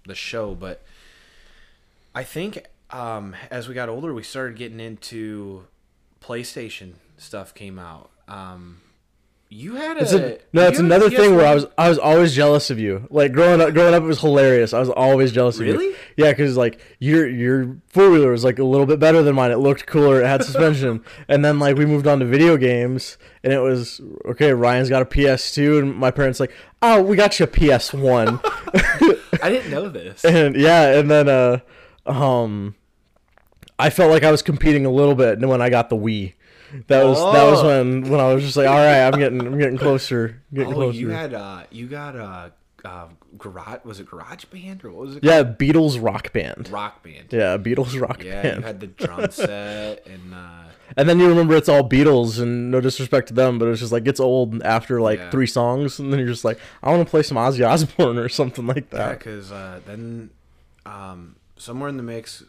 the 0.07 0.15
show. 0.15 0.55
But 0.55 0.83
I 2.15 2.23
think 2.25 2.65
um, 2.91 3.37
as 3.51 3.69
we 3.69 3.75
got 3.75 3.89
older, 3.89 4.15
we 4.15 4.23
started 4.23 4.57
getting 4.57 4.81
into 4.81 5.67
PlayStation 6.23 6.93
stuff. 7.19 7.53
Came 7.55 7.79
out. 7.79 8.11
Um, 8.29 8.81
you 9.49 9.77
had 9.77 9.97
a 9.97 10.01
It's 10.01 10.13
a, 10.13 10.19
no, 10.19 10.27
it's 10.27 10.41
you 10.53 10.61
have 10.61 10.79
a 10.79 10.85
another 10.85 11.11
thing 11.11 11.37
where 11.37 11.47
I 11.47 11.55
was 11.55 11.67
I 11.79 11.89
was 11.89 11.99
always 11.99 12.35
jealous 12.35 12.71
of 12.71 12.81
you. 12.81 13.07
Like 13.11 13.33
growing 13.33 13.61
up, 13.61 13.73
growing 13.75 13.95
up 13.95 14.03
it 14.03 14.07
was 14.07 14.21
hilarious. 14.21 14.73
I 14.73 14.81
was 14.81 14.91
always 14.91 15.31
jealous 15.31 15.61
of 15.61 15.67
you. 15.67 15.73
Really? 15.75 15.97
Yeah, 16.17 16.33
because 16.33 16.57
like 16.57 16.81
your 16.99 17.29
your 17.29 17.77
four 17.87 18.11
wheeler 18.11 18.33
was 18.33 18.43
like 18.43 18.59
a 18.59 18.65
little 18.65 18.87
bit 18.87 18.99
better 18.99 19.23
than 19.23 19.37
mine. 19.37 19.53
It 19.53 19.59
looked 19.59 19.87
cooler. 19.87 20.21
It 20.21 20.27
had 20.27 20.43
suspension. 20.43 21.05
and 21.29 21.45
then 21.45 21.61
like 21.61 21.77
we 21.77 21.87
moved 21.87 22.09
on 22.09 22.19
to 22.19 22.25
video 22.25 22.57
games, 22.57 23.19
and 23.45 23.53
it 23.53 23.61
was 23.61 24.01
okay. 24.27 24.53
Ryan's 24.53 24.89
got 24.89 25.03
a 25.03 25.07
PS2, 25.07 25.79
and 25.81 25.95
my 25.95 26.11
parents 26.11 26.41
like, 26.41 26.53
oh, 26.83 27.03
we 27.03 27.17
got 27.17 27.39
you 27.39 27.45
a 27.45 27.49
PS1. 27.49 28.41
I 29.43 29.51
didn't 29.51 29.71
know 29.71 29.89
this. 29.89 30.25
and 30.25 30.57
yeah, 30.57 30.99
and 30.99 31.11
then 31.11 31.29
uh, 31.29 31.61
um, 32.05 32.75
I 33.79 33.91
felt 33.91 34.11
like 34.11 34.25
I 34.25 34.31
was 34.31 34.43
competing 34.43 34.87
a 34.87 34.91
little 34.91 35.15
bit 35.15 35.39
when 35.41 35.63
I 35.63 35.71
got 35.71 35.89
the 35.89 35.97
Wii. 35.97 36.35
That 36.89 37.05
was 37.05 37.19
that 37.35 37.51
was 37.51 37.63
Oh. 37.63 37.67
when 37.69 38.09
when 38.11 38.21
I 38.21 38.33
was 38.35 38.43
just 38.45 38.57
like, 38.57 38.69
all 38.69 38.77
right, 38.77 39.07
I'm 39.07 39.19
getting 39.19 39.41
I'm 39.41 39.59
getting 39.59 39.79
closer, 39.79 40.43
getting 40.53 40.73
Oh, 40.73 40.77
closer. 40.77 40.99
you 40.99 41.09
had 41.11 41.35
uh, 41.35 41.63
you 41.71 41.87
got 41.87 42.17
a 42.17 42.53
uh, 42.85 43.09
garage. 43.37 43.79
Was 43.85 43.99
it 44.01 44.07
Garage 44.07 44.45
Band 44.47 44.85
or 44.85 44.91
what 44.93 45.07
was 45.07 45.17
it? 45.17 45.25
Yeah, 45.25 45.43
Beatles 45.43 46.01
rock 46.03 46.33
band. 46.33 46.69
Rock 46.71 47.03
Band. 47.03 47.27
Yeah, 47.33 47.57
Beatles 47.59 48.01
rock 48.01 48.23
Yeah, 48.23 48.43
band. 48.43 48.57
you 48.59 48.63
had 48.63 48.81
the 48.81 48.87
drum 48.87 49.31
set 49.31 50.07
and 50.07 50.33
uh, 50.35 50.63
and 50.97 51.09
then 51.09 51.19
you 51.19 51.29
remember 51.29 51.57
it's 51.57 51.69
all 51.69 51.89
Beatles, 51.89 52.41
and 52.41 52.71
no 52.71 52.81
disrespect 52.81 53.27
to 53.29 53.35
them, 53.35 53.59
but 53.59 53.67
it's 53.69 53.81
just 53.81 53.91
like 53.93 54.05
gets 54.05 54.21
old 54.21 54.63
after 54.63 55.01
like 55.01 55.19
Yeah. 55.19 55.31
three 55.31 55.47
songs, 55.49 55.99
and 55.99 56.13
then 56.13 56.21
you're 56.21 56.29
just 56.29 56.45
like, 56.45 56.59
I 56.83 56.91
want 56.91 57.05
to 57.05 57.11
play 57.11 57.23
some 57.25 57.37
Ozzy 57.37 57.67
Osbourne 57.69 58.19
or 58.19 58.29
something 58.29 58.67
like 58.69 58.91
that. 58.91 58.99
yeah, 58.99 59.13
because 59.15 59.51
uh, 59.51 59.81
then 59.85 60.31
um, 60.85 61.35
somewhere 61.57 61.89
in 61.89 61.97
the 61.97 62.03
mix, 62.05 62.45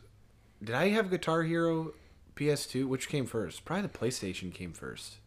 did 0.63 0.75
I 0.75 0.89
have 0.89 1.09
Guitar 1.09 1.41
Hero 1.43 1.93
PS2? 2.38 2.88
Which 2.88 3.10
came 3.10 3.25
first? 3.25 3.65
Probably 3.65 3.84
the 3.88 3.98
PlayStation 3.98 4.53
came 4.53 4.74
first. 4.74 5.17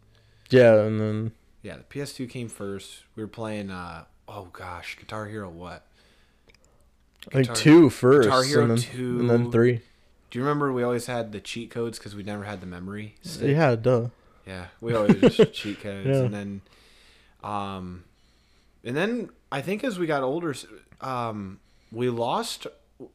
Yeah, 0.51 0.81
and 0.81 1.01
then 1.01 1.33
Yeah, 1.63 1.77
the 1.77 1.83
PS2 1.85 2.29
came 2.31 2.49
first. 2.49 3.05
We 3.17 3.23
were 3.23 3.29
playing. 3.29 3.71
Uh, 3.71 4.05
oh 4.29 4.49
gosh, 4.53 4.97
Guitar 4.99 5.27
Hero 5.27 5.49
what? 5.49 5.87
I 7.33 7.43
think 7.45 7.55
two 7.55 7.91
first, 7.91 8.29
Guitar 8.29 8.43
Hero 8.45 8.63
and 8.63 8.71
then 8.73 8.79
2. 8.79 9.21
and 9.21 9.31
then 9.31 9.53
three. 9.53 9.81
Do 10.31 10.39
you 10.39 10.45
remember 10.45 10.73
we 10.73 10.83
always 10.83 11.07
had 11.07 11.33
the 11.33 11.41
cheat 11.41 11.71
codes 11.71 11.99
because 11.99 12.15
we 12.15 12.23
never 12.23 12.45
had 12.45 12.61
the 12.61 12.67
memory? 12.67 13.17
stick? 13.23 13.51
Yeah, 13.51 13.75
duh. 13.77 14.09
Yeah, 14.47 14.67
we 14.81 14.95
always 14.95 15.21
just 15.21 15.53
cheat 15.53 15.81
codes, 15.81 16.07
Yeah. 16.09 16.23
and 16.23 16.33
then, 16.35 16.61
um, 17.43 18.05
and 18.85 18.97
then 18.97 19.31
I 19.53 19.61
think 19.61 19.85
as 19.85 19.99
we 19.99 20.07
got 20.07 20.23
older, 20.23 20.55
um, 21.01 21.61
we 21.93 22.09
lost 22.09 22.67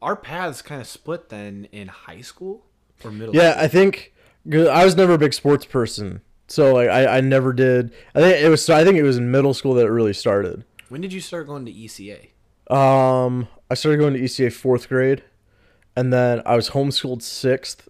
our 0.02 0.16
paths. 0.16 0.62
Kind 0.62 0.82
of 0.82 0.88
split 0.88 1.30
then 1.30 1.68
in 1.72 1.88
high 1.88 2.22
school 2.22 2.64
or 3.04 3.12
middle. 3.12 3.36
Yeah. 3.36 3.56
I 3.58 3.68
think 3.68 4.14
I 4.52 4.86
was 4.86 4.96
never 4.96 5.14
a 5.14 5.18
big 5.18 5.34
sports 5.34 5.66
person, 5.66 6.22
so 6.48 6.74
like 6.74 6.90
I, 6.90 7.18
I 7.18 7.22
never 7.22 7.52
did. 7.54 7.94
I 8.14 8.20
think 8.22 8.38
it 8.44 8.50
was 8.50 8.70
I 8.70 8.84
think 8.84 8.98
it 8.98 9.04
was 9.04 9.18
in 9.18 9.32
middle 9.32 9.54
school 9.54 9.74
that 9.75 9.86
it 9.86 9.92
really 9.92 10.14
started. 10.14 10.64
when 10.90 11.02
did 11.02 11.12
you 11.14 11.22
start 11.22 11.48
going 11.48 11.66
to 11.66 11.72
ECA? 11.74 12.30
Um, 12.74 13.48
I 13.70 13.74
started 13.75 13.98
going 13.98 14.14
to 14.14 14.20
ECA 14.20 14.52
fourth 14.52 14.90
grade, 14.90 15.24
and 15.96 16.12
then 16.14 16.42
I 16.46 16.56
was 16.56 16.70
homeschooled 16.72 17.22
sixth, 17.22 17.88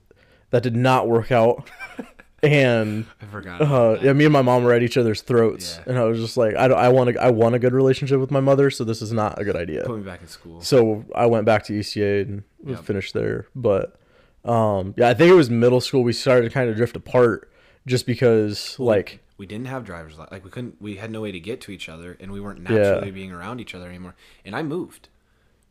that 0.52 0.64
did 0.64 0.76
not 0.76 1.08
work 1.08 1.32
out. 1.32 1.70
and 2.44 3.06
I 3.22 3.26
forgot. 3.26 3.62
uh, 3.62 3.98
yeah, 4.02 4.14
me 4.14 4.26
and 4.26 4.34
my 4.34 4.42
mom 4.42 4.64
were 4.64 4.74
at 4.74 4.84
each 4.84 4.98
other's 4.98 5.22
throats, 5.22 5.78
Yeah. 5.78 5.84
and 5.92 5.98
I 6.00 6.04
was 6.04 6.20
just 6.20 6.36
like, 6.38 6.56
I, 6.56 6.68
don't- 6.68 6.78
I 6.78 6.90
want 6.90 7.14
to, 7.14 7.22
I 7.22 7.30
want 7.32 7.56
a 7.56 7.60
good 7.60 7.74
relationship 7.74 8.20
with 8.20 8.32
my 8.32 8.40
mother, 8.42 8.70
so 8.70 8.84
this 8.84 9.02
is 9.02 9.12
not 9.14 9.40
a 9.40 9.44
good 9.46 9.56
idea. 9.56 9.84
Put 9.86 9.98
me 9.98 10.04
back 10.04 10.22
in 10.22 10.28
school. 10.28 10.62
So 10.62 11.06
I 11.16 11.26
went 11.26 11.46
back 11.46 11.64
to 11.66 11.74
ECA 11.74 12.22
and 12.24 12.44
Yep. 12.66 12.84
finished 12.84 13.14
there. 13.14 13.48
But 13.56 13.98
um, 14.46 14.94
yeah, 14.98 15.10
I 15.10 15.14
think 15.14 15.32
it 15.32 15.36
was 15.36 15.50
middle 15.50 15.82
school 15.82 16.04
we 16.04 16.14
started 16.14 16.44
to 16.48 16.54
kind 16.54 16.70
of 16.70 16.76
drift 16.76 16.96
apart, 16.96 17.52
just 17.88 18.06
because 18.06 18.78
like 18.80 19.20
we 19.38 19.46
didn't 19.46 19.68
have 19.68 19.84
driver's 19.84 20.18
like 20.18 20.44
we 20.46 20.50
couldn't 20.50 20.82
we 20.82 20.96
had 20.96 21.12
no 21.12 21.22
way 21.22 21.32
to 21.32 21.40
get 21.40 21.60
to 21.62 21.72
each 21.72 21.90
other 21.90 22.16
and 22.20 22.32
we 22.32 22.40
weren't 22.40 22.60
Yeah. 22.70 22.78
naturally 22.78 23.12
being 23.12 23.32
around 23.32 23.60
each 23.60 23.76
other 23.76 23.88
anymore 23.90 24.16
and 24.46 24.56
i 24.56 24.64
moved 24.64 25.10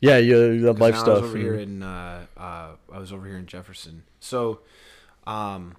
yeah, 0.01 0.17
you, 0.17 0.49
you 0.51 0.65
have 0.67 0.79
life 0.79 0.95
stuff. 0.95 1.07
i 1.07 1.11
was 1.13 1.23
over 1.23 1.35
and- 1.35 1.43
here 1.43 1.55
in 1.55 1.81
uh, 1.81 2.25
uh, 2.37 2.67
i 2.93 2.99
was 2.99 3.11
over 3.11 3.25
here 3.25 3.37
in 3.37 3.47
jefferson 3.47 4.03
so 4.19 4.59
um 5.25 5.75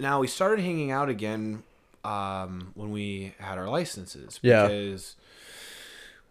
now 0.00 0.18
we 0.18 0.26
started 0.26 0.60
hanging 0.64 0.90
out 0.90 1.08
again 1.08 1.62
um 2.04 2.72
when 2.74 2.90
we 2.90 3.34
had 3.38 3.58
our 3.58 3.68
licenses 3.68 4.40
Yeah. 4.42 4.66
because 4.66 5.14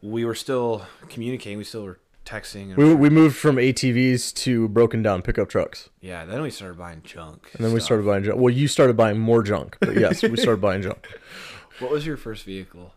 we 0.02 0.26
were 0.26 0.36
still 0.36 0.86
communicating 1.10 1.58
we 1.58 1.64
still 1.64 1.84
were 1.86 2.00
texting 2.26 2.70
and 2.70 2.78
we 2.78 2.94
we 2.96 3.10
moved 3.10 3.36
from 3.38 3.58
ATVs 3.58 4.34
to 4.34 4.68
broken 4.68 5.02
down 5.04 5.22
pickup 5.22 5.48
trucks, 5.50 5.90
yeah 6.02 6.26
then 6.26 6.42
we 6.42 6.50
started 6.50 6.78
buying 6.78 7.02
junk 7.04 7.50
and 7.54 7.64
then 7.66 7.72
we 7.74 7.80
started 7.80 8.06
buying 8.06 8.24
junk. 8.24 8.40
Well, 8.40 8.54
you 8.54 8.68
started 8.68 8.98
buying 8.98 9.20
more 9.20 9.44
junk, 9.44 9.78
but 9.80 9.96
yes, 10.04 10.24
we 10.24 10.36
started 10.38 10.60
buying 10.62 10.82
junk. 10.82 11.08
what 11.80 11.92
was 11.92 12.06
your 12.06 12.18
first 12.18 12.44
vehicle 12.44 12.94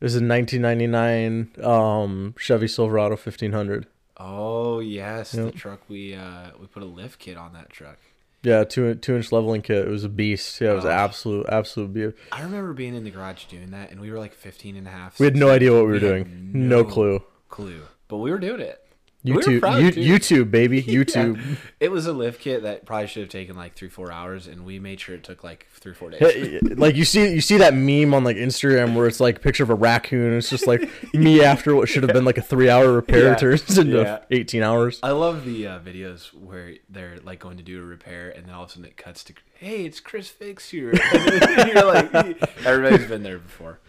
This 0.00 0.14
is 0.14 0.20
a 0.22 0.24
1999 0.24 1.50
um, 1.64 2.34
Chevy 2.38 2.68
Silverado 2.68 3.16
1500. 3.16 3.86
oh 4.18 4.80
yes 4.80 5.32
the 5.32 5.50
truck 5.50 5.80
we 5.88 6.14
uh 6.14 6.50
we 6.60 6.66
put 6.66 6.82
a 6.82 6.86
lift 6.86 7.18
kit 7.18 7.36
on 7.36 7.52
that 7.54 7.70
truck 7.70 7.98
Yeah, 8.42 8.64
two 8.64 8.94
two 8.94 9.16
inch 9.16 9.32
leveling 9.32 9.60
kit. 9.62 9.86
It 9.86 9.90
was 9.90 10.04
a 10.04 10.08
beast. 10.08 10.60
Yeah, 10.62 10.72
it 10.72 10.74
was 10.76 10.84
Oh. 10.86 10.90
absolute 11.06 11.46
absolute 11.50 11.92
beauty. 11.92 12.16
I 12.32 12.40
remember 12.42 12.72
being 12.72 12.94
in 12.94 13.04
the 13.04 13.10
garage 13.10 13.44
doing 13.44 13.70
that, 13.72 13.90
and 13.90 14.00
we 14.00 14.10
were 14.10 14.18
like 14.18 14.32
15 14.32 14.76
and 14.76 14.86
a 14.86 14.90
half. 14.90 15.18
We 15.20 15.26
had 15.26 15.36
no 15.36 15.50
idea 15.50 15.72
what 15.72 15.80
we 15.82 15.88
were 15.88 15.92
We 15.92 16.08
doing. 16.08 16.50
No 16.54 16.82
clue. 16.84 17.22
Clue. 17.50 17.82
But 18.10 18.18
we 18.18 18.30
were 18.30 18.38
doing 18.38 18.60
it. 18.60 18.76
We 19.22 19.32
YouTube, 19.32 19.96
you. 19.96 20.14
YouTube, 20.18 20.50
baby, 20.50 20.82
YouTube. 20.96 21.36
Yeah. 21.36 21.56
It 21.78 21.90
was 21.90 22.06
a 22.06 22.12
lift 22.14 22.40
kit 22.40 22.62
that 22.62 22.86
probably 22.86 23.06
should 23.06 23.20
have 23.20 23.28
taken 23.28 23.54
like 23.54 23.74
three, 23.74 23.90
four 23.90 24.10
hours, 24.10 24.46
and 24.46 24.64
we 24.64 24.78
made 24.78 24.98
sure 24.98 25.14
it 25.14 25.22
took 25.24 25.44
like 25.44 25.66
three, 25.74 25.92
four 25.92 26.08
days. 26.08 26.58
Like 26.62 26.96
you 26.96 27.04
see, 27.04 27.30
you 27.34 27.42
see 27.42 27.58
that 27.58 27.74
meme 27.74 28.14
on 28.14 28.24
like 28.24 28.38
Instagram 28.38 28.94
where 28.94 29.06
it's 29.06 29.20
like 29.20 29.36
a 29.36 29.40
picture 29.40 29.62
of 29.62 29.68
a 29.68 29.74
raccoon. 29.74 30.38
It's 30.38 30.48
just 30.48 30.66
like 30.66 30.88
me 31.14 31.44
after 31.44 31.74
what 31.76 31.90
should 31.90 32.02
have 32.02 32.14
been 32.14 32.24
like 32.24 32.38
a 32.38 32.42
three-hour 32.42 32.90
repair 32.90 33.24
Yeah. 33.24 33.34
turns 33.34 33.76
into 33.76 33.98
Yeah. 33.98 34.20
18 34.30 34.62
hours. 34.62 34.98
I 35.02 35.10
love 35.10 35.44
the 35.44 35.66
uh, 35.66 35.80
videos 35.80 36.32
where 36.32 36.76
they're 36.88 37.18
like 37.22 37.40
going 37.40 37.58
to 37.58 37.62
do 37.62 37.78
a 37.82 37.84
repair, 37.84 38.30
and 38.30 38.46
then 38.46 38.54
all 38.54 38.62
of 38.62 38.70
a 38.70 38.72
sudden 38.72 38.86
it 38.86 38.96
cuts 38.96 39.22
to, 39.24 39.34
"Hey, 39.52 39.84
it's 39.84 40.00
Chris 40.00 40.30
Fix 40.30 40.70
here." 40.70 40.94
You're 41.12 41.84
like, 41.84 42.40
everybody's 42.64 43.06
been 43.06 43.22
there 43.22 43.38
before. 43.38 43.80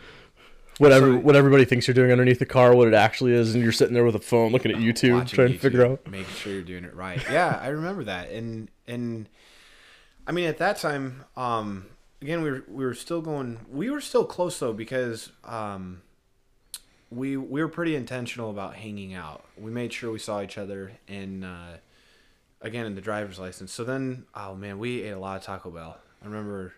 Whatever, 0.78 1.08
So- 1.14 1.18
what 1.20 1.36
everybody 1.36 1.66
thinks 1.66 1.88
you're 1.88 1.94
doing 1.96 2.12
underneath 2.12 2.40
the 2.40 2.46
car, 2.46 2.76
what 2.76 2.88
it 2.88 2.94
actually 2.94 3.34
is, 3.34 3.54
and 3.54 3.64
you're 3.64 3.72
sitting 3.72 3.94
there 3.94 4.06
with 4.06 4.16
a 4.16 4.20
phone 4.20 4.52
looking 4.52 4.72
at 4.72 4.78
YouTube, 4.78 5.28
trying 5.30 5.52
to 5.52 5.58
figure 5.58 5.86
out. 5.86 6.08
making 6.10 6.34
sure 6.36 6.54
you're 6.54 6.62
doing 6.64 6.86
it 6.86 6.96
right. 6.96 7.22
Yeah, 7.30 7.60
I 7.62 7.68
remember 7.68 8.04
that, 8.06 8.30
and 8.32 8.70
and 8.88 9.30
I 10.26 10.32
mean 10.32 10.48
at 10.48 10.58
that 10.58 10.78
time, 10.78 11.26
um, 11.38 11.86
again 12.22 12.42
we 12.42 12.50
were 12.52 12.64
we 12.68 12.86
were 12.86 12.94
still 12.94 13.22
going, 13.22 13.60
we 13.70 13.90
were 13.90 14.02
still 14.02 14.26
close 14.26 14.58
though 14.60 14.74
because 14.74 15.32
um, 15.44 16.02
we 17.12 17.38
we 17.38 17.62
were 17.62 17.68
pretty 17.70 17.96
intentional 17.96 18.50
about 18.50 18.76
hanging 18.76 19.14
out. 19.14 19.44
We 19.58 19.70
made 19.72 19.94
sure 19.94 20.12
we 20.12 20.20
saw 20.20 20.42
each 20.42 20.58
other, 20.58 20.94
and 21.08 21.44
uh, 21.46 21.78
again 22.62 22.86
in 22.86 22.96
the 22.96 23.02
driver's 23.02 23.38
license. 23.40 23.72
So 23.72 23.84
then, 23.84 24.26
oh 24.34 24.56
man, 24.56 24.80
we 24.80 25.02
ate 25.04 25.12
a 25.12 25.20
lot 25.20 25.38
of 25.38 25.44
Taco 25.44 25.70
Bell. 25.70 25.98
I 26.22 26.26
remember 26.26 26.74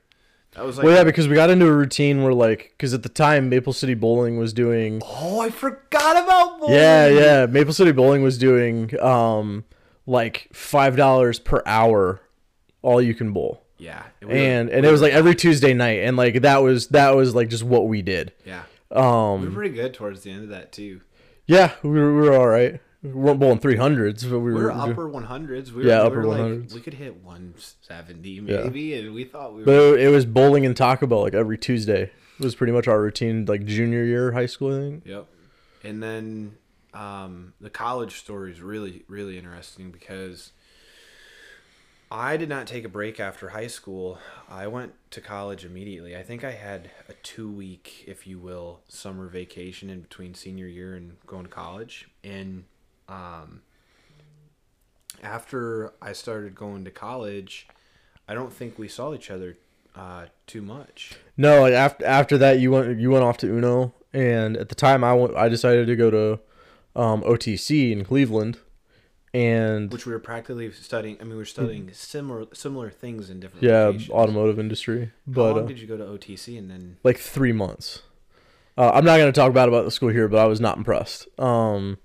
that 0.56 0.66
was 0.66 0.78
like. 0.78 0.86
well, 0.86 0.96
yeah, 0.96 1.04
because 1.04 1.28
we 1.28 1.36
got 1.36 1.50
into 1.50 1.66
a 1.68 1.72
routine 1.74 2.24
where 2.24 2.34
like, 2.34 2.74
because 2.78 2.94
at 2.94 3.04
the 3.04 3.10
time 3.10 3.50
Maple 3.50 3.74
City 3.74 3.94
Bowling 3.94 4.38
was 4.38 4.54
doing 4.54 5.02
Oh, 5.06 5.40
I 5.40 5.50
forgot 5.50 6.24
about 6.24 6.60
bowling. 6.60 6.74
Yeah, 6.76 7.08
yeah. 7.08 7.46
Maple 7.48 7.74
City 7.74 7.92
Bowling 7.92 8.22
was 8.24 8.38
doing 8.38 9.00
um 9.02 9.66
like 10.06 10.50
five 10.54 10.96
dollars 10.98 11.40
per 11.40 11.62
hour, 11.66 12.22
all 12.82 13.02
you 13.02 13.14
can 13.14 13.32
bowl, 13.32 13.64
yeah. 13.78 14.04
we 14.22 14.28
were- 14.28 14.34
and 14.34 14.70
and 14.70 14.82
we 14.84 14.88
it 14.90 14.92
was 14.92 15.02
like 15.02 15.14
every 15.14 15.34
Tuesday 15.36 15.74
night, 15.74 16.00
and 16.04 16.18
like 16.18 16.42
that 16.42 16.62
was 16.62 16.88
that 16.90 17.16
was 17.16 17.34
like 17.34 17.50
just 17.50 17.64
what 17.64 17.88
we 17.88 18.02
did. 18.02 18.34
yeah. 18.46 18.64
um, 18.92 19.42
We 19.42 19.48
were 19.48 19.54
pretty 19.54 19.76
good 19.76 19.94
towards 19.94 20.22
the 20.24 20.32
end 20.32 20.44
of 20.44 20.50
that 20.50 20.72
too. 20.72 21.02
yeah, 21.48 21.72
we 21.84 21.90
were, 21.90 22.14
we 22.16 22.22
were 22.30 22.38
all 22.38 22.48
right. 22.48 22.80
We 23.04 23.12
weren't 23.12 23.40
bowling 23.40 23.60
three 23.60 23.76
hundreds, 23.76 24.24
but 24.24 24.40
we 24.40 24.54
We 24.54 24.60
were. 24.60 24.64
were 24.66 24.72
upper 24.72 25.10
100s. 25.10 25.72
We 25.72 25.84
were, 25.84 25.90
Yeah, 25.90 26.02
we 26.04 26.08
upper 26.08 26.22
were 26.22 26.26
like, 26.28 26.40
100s. 26.42 26.74
we 26.74 26.80
could 26.82 26.94
hit 26.94 27.18
170 27.22 28.40
maybe, 28.42 28.94
and 28.96 29.14
we 29.14 29.26
thought 29.26 29.54
we 29.54 29.64
but 29.64 29.72
were. 29.74 29.98
it, 29.98 30.06
it 30.06 30.10
was 30.10 30.26
bowling 30.26 30.66
and 30.66 30.76
Taco 30.76 31.06
Bell 31.06 31.22
like 31.22 31.34
every 31.34 31.58
Tuesday. 31.58 32.04
It 32.40 32.44
was 32.44 32.56
pretty 32.56 32.72
much 32.74 32.88
our 32.88 33.02
routine, 33.02 33.46
like 33.46 33.66
junior 33.66 34.04
year 34.04 34.32
high 34.32 34.46
school. 34.48 34.76
I 34.76 34.80
think. 34.90 35.06
Yep. 35.06 35.28
And 35.84 36.02
then 36.02 36.56
um, 36.94 37.54
the 37.60 37.70
college 37.70 38.20
story 38.20 38.52
is 38.54 38.62
really, 38.62 39.04
really 39.10 39.38
interesting 39.38 39.92
because 39.92 40.52
I 42.10 42.38
did 42.38 42.48
not 42.48 42.68
take 42.68 42.86
a 42.86 42.90
break 42.90 43.20
after 43.20 43.50
high 43.50 43.68
school. 43.68 44.18
I 44.50 44.68
went 44.68 44.94
to 45.12 45.20
college 45.22 45.66
immediately. 45.66 46.16
I 46.16 46.24
think 46.24 46.44
I 46.44 46.52
had 46.52 46.90
a 47.10 47.14
two 47.22 47.52
week, 47.52 48.06
if 48.08 48.26
you 48.28 48.40
will, 48.40 48.80
summer 48.88 49.28
vacation 49.28 49.90
in 49.90 50.02
between 50.02 50.34
senior 50.36 50.68
year 50.68 50.96
and 50.96 51.18
going 51.28 51.44
to 51.44 51.50
college. 51.50 52.08
And 52.24 52.64
um, 53.08 53.62
after 55.22 55.94
I 56.02 56.14
started 56.14 56.56
going 56.56 56.86
to 56.86 56.92
college, 56.92 57.68
I 58.28 58.34
don't 58.34 58.54
think 58.54 58.78
we 58.78 58.88
saw 58.88 59.14
each 59.14 59.32
other 59.32 59.58
uh, 59.96 60.26
too 60.48 60.62
much. 60.62 61.14
No, 61.38 61.62
like 61.62 61.74
after 61.74 62.06
after 62.06 62.38
that, 62.40 62.60
you 62.60 62.72
went 62.72 63.00
you 63.00 63.10
went 63.12 63.24
off 63.24 63.38
to 63.40 63.48
UNOH, 63.48 63.92
and 64.14 64.58
at 64.58 64.70
the 64.70 64.76
time, 64.76 65.04
I 65.04 65.14
went, 65.14 65.36
I 65.36 65.50
decided 65.50 65.88
to 65.88 65.96
go 65.96 66.10
to 66.12 66.40
um, 67.00 67.22
OTC 67.24 67.92
in 67.92 68.04
Cleveland, 68.04 68.58
and 69.34 69.92
which 69.92 70.06
we 70.06 70.14
were 70.14 70.20
practically 70.20 70.72
studying. 70.72 71.18
I 71.20 71.24
mean, 71.24 71.32
we 71.32 71.38
were 71.38 71.46
studying 71.46 71.92
similar 71.94 72.46
similar 72.54 72.90
things 72.90 73.30
in 73.30 73.40
different 73.40 73.64
yeah, 73.64 73.86
locations. 73.86 74.10
automotive 74.12 74.60
industry. 74.60 75.06
How 75.06 75.12
But 75.28 75.56
long 75.56 75.66
uh, 75.66 75.68
did 75.68 75.80
you 75.80 75.88
go 75.88 75.98
to 75.98 76.04
OTC 76.06 76.58
and 76.58 76.70
then? 76.70 76.98
like 77.04 77.18
three 77.18 77.54
months. 77.54 78.02
Uh, 78.76 78.90
I'm 78.94 79.06
not 79.06 79.18
gonna 79.20 79.32
talk 79.32 79.54
bad 79.54 79.68
about 79.68 79.86
the 79.86 79.92
school 79.92 80.10
here, 80.10 80.28
but 80.28 80.40
I 80.40 80.46
was 80.46 80.60
not 80.60 80.78
impressed. 80.78 81.28
Um, 81.40 82.00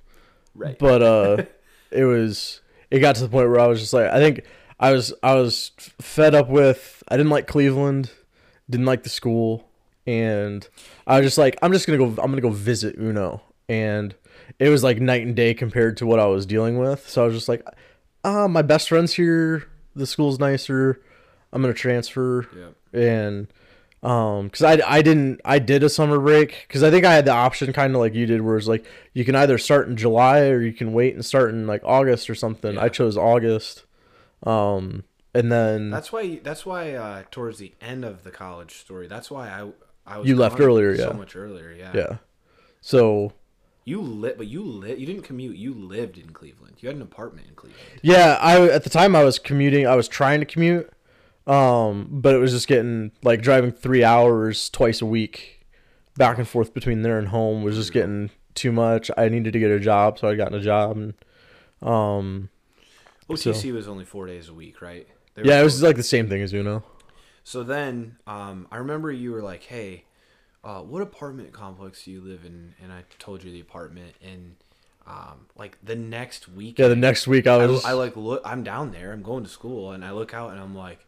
Right. 0.58 0.78
but 0.78 1.02
uh, 1.02 1.44
it 1.90 2.04
was 2.04 2.60
it 2.90 3.00
got 3.00 3.16
to 3.16 3.22
the 3.22 3.28
point 3.28 3.48
where 3.48 3.60
I 3.60 3.66
was 3.66 3.80
just 3.80 3.92
like, 3.92 4.10
I 4.10 4.18
think 4.18 4.44
I 4.80 4.92
was 4.92 5.12
I 5.22 5.34
was 5.34 5.72
fed 6.00 6.34
up 6.34 6.48
with. 6.48 7.02
I 7.08 7.16
didn't 7.16 7.30
like 7.30 7.46
Cleveland, 7.46 8.10
didn't 8.68 8.86
like 8.86 9.02
the 9.02 9.08
school, 9.08 9.68
and 10.06 10.66
I 11.06 11.16
was 11.18 11.26
just 11.26 11.38
like, 11.38 11.58
I'm 11.62 11.72
just 11.72 11.86
gonna 11.86 11.98
go. 11.98 12.06
I'm 12.06 12.30
gonna 12.30 12.40
go 12.40 12.50
visit 12.50 12.98
UNOH, 12.98 13.40
and 13.68 14.14
it 14.58 14.68
was 14.68 14.82
like 14.82 15.00
night 15.00 15.22
and 15.22 15.36
day 15.36 15.54
compared 15.54 15.96
to 15.98 16.06
what 16.06 16.18
I 16.18 16.26
was 16.26 16.46
dealing 16.46 16.78
with. 16.78 17.08
So 17.08 17.22
I 17.22 17.26
was 17.26 17.34
just 17.34 17.48
like, 17.48 17.64
ah, 18.24 18.48
my 18.48 18.62
best 18.62 18.88
friend's 18.88 19.12
here. 19.14 19.68
The 19.94 20.06
school's 20.06 20.38
nicer. 20.38 21.00
I'm 21.52 21.62
gonna 21.62 21.74
transfer 21.74 22.46
yeah. 22.56 23.00
and 23.00 23.48
um 24.02 24.47
because 24.47 24.62
I, 24.62 24.81
I 24.87 25.02
didn't 25.02 25.40
i 25.45 25.59
did 25.59 25.83
a 25.83 25.88
summer 25.88 26.19
break 26.21 26.64
because 26.69 26.83
i 26.85 26.90
think 26.90 27.05
i 27.05 27.12
had 27.12 27.25
the 27.25 27.33
option 27.33 27.73
kind 27.73 27.95
of 27.95 28.00
like 28.00 28.14
you 28.14 28.26
did 28.26 28.40
where 28.43 28.57
it's 28.57 28.69
like 28.69 28.85
you 29.12 29.25
can 29.25 29.35
either 29.35 29.59
start 29.59 29.88
in 29.88 29.97
july 29.97 30.43
or 30.50 30.61
you 30.62 30.73
can 30.73 30.93
wait 30.93 31.14
and 31.14 31.25
start 31.25 31.50
in 31.50 31.67
like 31.67 31.83
august 31.85 32.31
or 32.31 32.35
something 32.37 32.75
Yeah. 32.75 32.83
i 32.83 32.88
chose 32.88 33.17
august 33.17 33.85
um 34.45 35.02
and 35.35 35.52
then 35.52 35.90
That's 35.90 36.11
why. 36.11 36.40
That's 36.43 36.64
why. 36.64 36.95
Uh, 36.95 37.23
towards 37.31 37.59
the 37.59 37.73
end 37.83 38.02
of 38.05 38.25
the 38.25 38.31
college 38.31 38.76
story, 38.78 39.07
that's 39.09 39.31
why 39.31 39.49
I 39.49 39.69
I 40.07 40.19
was 40.19 40.26
You 40.26 40.37
left 40.37 40.59
earlier, 40.59 40.97
So 40.97 41.11
yeah. 41.11 41.17
much 41.17 41.37
earlier. 41.37 41.71
Yeah. 41.71 41.90
yeah 41.95 42.17
so 42.81 43.35
You 43.85 44.00
lit, 44.00 44.38
but 44.38 44.47
you 44.47 44.62
lit. 44.64 44.99
You 44.99 45.07
didn't 45.07 45.23
commute. 45.23 45.57
You 45.57 45.75
lived 45.75 46.17
in 46.17 46.31
Cleveland. 46.31 46.76
You 46.81 46.88
had 46.88 46.97
an 46.97 47.02
apartment 47.02 47.47
in 47.49 47.55
Cleveland. 47.55 47.85
yeah 48.02 48.38
i 48.40 48.61
at 48.69 48.85
the 48.85 48.90
time 48.90 49.14
i 49.14 49.23
was 49.23 49.38
commuting 49.38 49.87
i 49.87 49.95
was 49.95 50.09
trying 50.09 50.40
to 50.40 50.47
commute 50.47 50.90
um 51.49 52.07
but 52.11 52.35
it 52.35 52.38
was 52.38 52.52
just 52.52 52.69
getting 52.69 53.11
like 53.23 53.40
driving 53.40 53.73
three 53.73 54.05
hours 54.05 54.69
twice 54.71 55.00
a 55.00 55.07
week 55.07 55.67
back 56.17 56.38
and 56.38 56.47
forth 56.47 56.75
between 56.75 57.02
there 57.02 57.19
and 57.19 57.28
home 57.28 57.62
was 57.62 57.76
just 57.76 57.93
getting 57.93 58.31
too 58.55 58.71
much 58.71 59.11
i 59.17 59.28
needed 59.28 59.52
to 59.52 59.59
get 59.59 59.71
a 59.71 59.81
job 59.81 60.19
so 60.19 60.28
i 60.28 60.35
got 60.35 60.52
a 60.55 60.61
job 60.61 60.97
and 60.97 61.14
um 61.83 62.49
OTC 63.28 63.73
was 63.73 63.88
only 63.88 64.05
four 64.05 64.26
days 64.26 64.49
a 64.49 64.55
week, 64.55 64.81
right? 64.81 65.07
They 65.35 65.43
Yeah, 65.43 65.61
it 65.61 65.64
was 65.64 65.83
like 65.83 65.97
the 65.97 66.02
same 66.02 66.28
thing 66.28 66.43
as 66.43 66.52
UNOH. 66.52 66.83
So 67.45 67.62
then, 67.62 68.17
um, 68.26 68.67
I 68.71 68.76
remember 68.76 69.11
you 69.12 69.33
were 69.33 69.43
like, 69.43 69.64
"Hey, 69.64 70.05
uh, 70.64 70.81
what 70.81 71.02
apartment 71.02 71.52
complex 71.52 72.05
do 72.05 72.11
you 72.11 72.21
live 72.21 72.45
in?" 72.45 72.75
And 72.83 72.93
I 72.93 73.05
told 73.19 73.45
you 73.45 73.52
the 73.52 73.61
apartment, 73.61 74.14
and 74.23 74.57
um, 75.07 75.47
like 75.57 75.78
the 75.83 75.97
next 75.97 76.49
week, 76.49 76.78
Yeah, 76.78 76.88
the 76.88 76.97
next 76.97 77.26
week 77.26 77.47
I 77.47 77.55
I, 77.55 77.67
was. 77.67 77.85
I 77.85 77.93
like 77.93 78.17
look. 78.17 78.43
I'm 78.45 78.62
down 78.62 78.93
there. 78.93 79.12
I'm 79.12 79.23
going 79.23 79.45
to 79.45 79.50
school, 79.50 79.93
and 79.93 80.05
I 80.05 80.12
look 80.12 80.35
out, 80.35 80.50
and 80.50 80.61
I'm 80.61 80.75
like, 80.75 81.00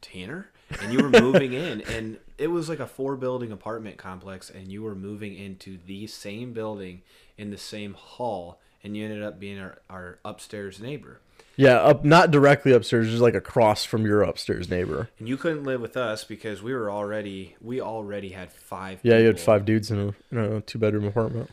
Tanner, 0.00 0.50
and 0.80 0.92
you 0.92 1.02
were 1.02 1.10
moving 1.10 1.52
in, 1.52 1.80
and 1.88 2.18
it 2.36 2.48
was 2.48 2.68
like 2.68 2.80
a 2.80 2.86
four 2.86 3.16
building 3.16 3.52
apartment 3.52 3.96
complex, 3.96 4.50
and 4.50 4.70
you 4.70 4.82
were 4.82 4.94
moving 4.94 5.36
into 5.36 5.78
the 5.86 6.06
same 6.06 6.52
building 6.52 7.02
in 7.36 7.50
the 7.50 7.58
same 7.58 7.94
hall, 7.94 8.60
and 8.82 8.96
you 8.96 9.04
ended 9.04 9.22
up 9.22 9.38
being 9.38 9.58
our, 9.58 9.78
our 9.88 10.18
upstairs 10.24 10.80
neighbor. 10.80 11.20
Yeah, 11.56 11.80
up 11.80 12.04
not 12.04 12.30
directly 12.30 12.72
upstairs, 12.72 13.08
just 13.08 13.20
like 13.20 13.34
across 13.34 13.84
from 13.84 14.06
your 14.06 14.22
upstairs 14.22 14.70
neighbor. 14.70 15.08
And 15.18 15.28
you 15.28 15.36
couldn't 15.36 15.64
live 15.64 15.80
with 15.80 15.96
us 15.96 16.22
because 16.22 16.62
we 16.62 16.72
were 16.72 16.88
already 16.88 17.56
we 17.60 17.80
already 17.80 18.28
had 18.28 18.52
five. 18.52 19.00
Yeah, 19.02 19.18
you 19.18 19.26
had 19.26 19.40
five 19.40 19.64
dudes 19.64 19.90
in 19.90 19.98
a, 19.98 20.14
in 20.30 20.38
a 20.38 20.60
two 20.60 20.78
bedroom 20.78 21.04
apartment. 21.04 21.50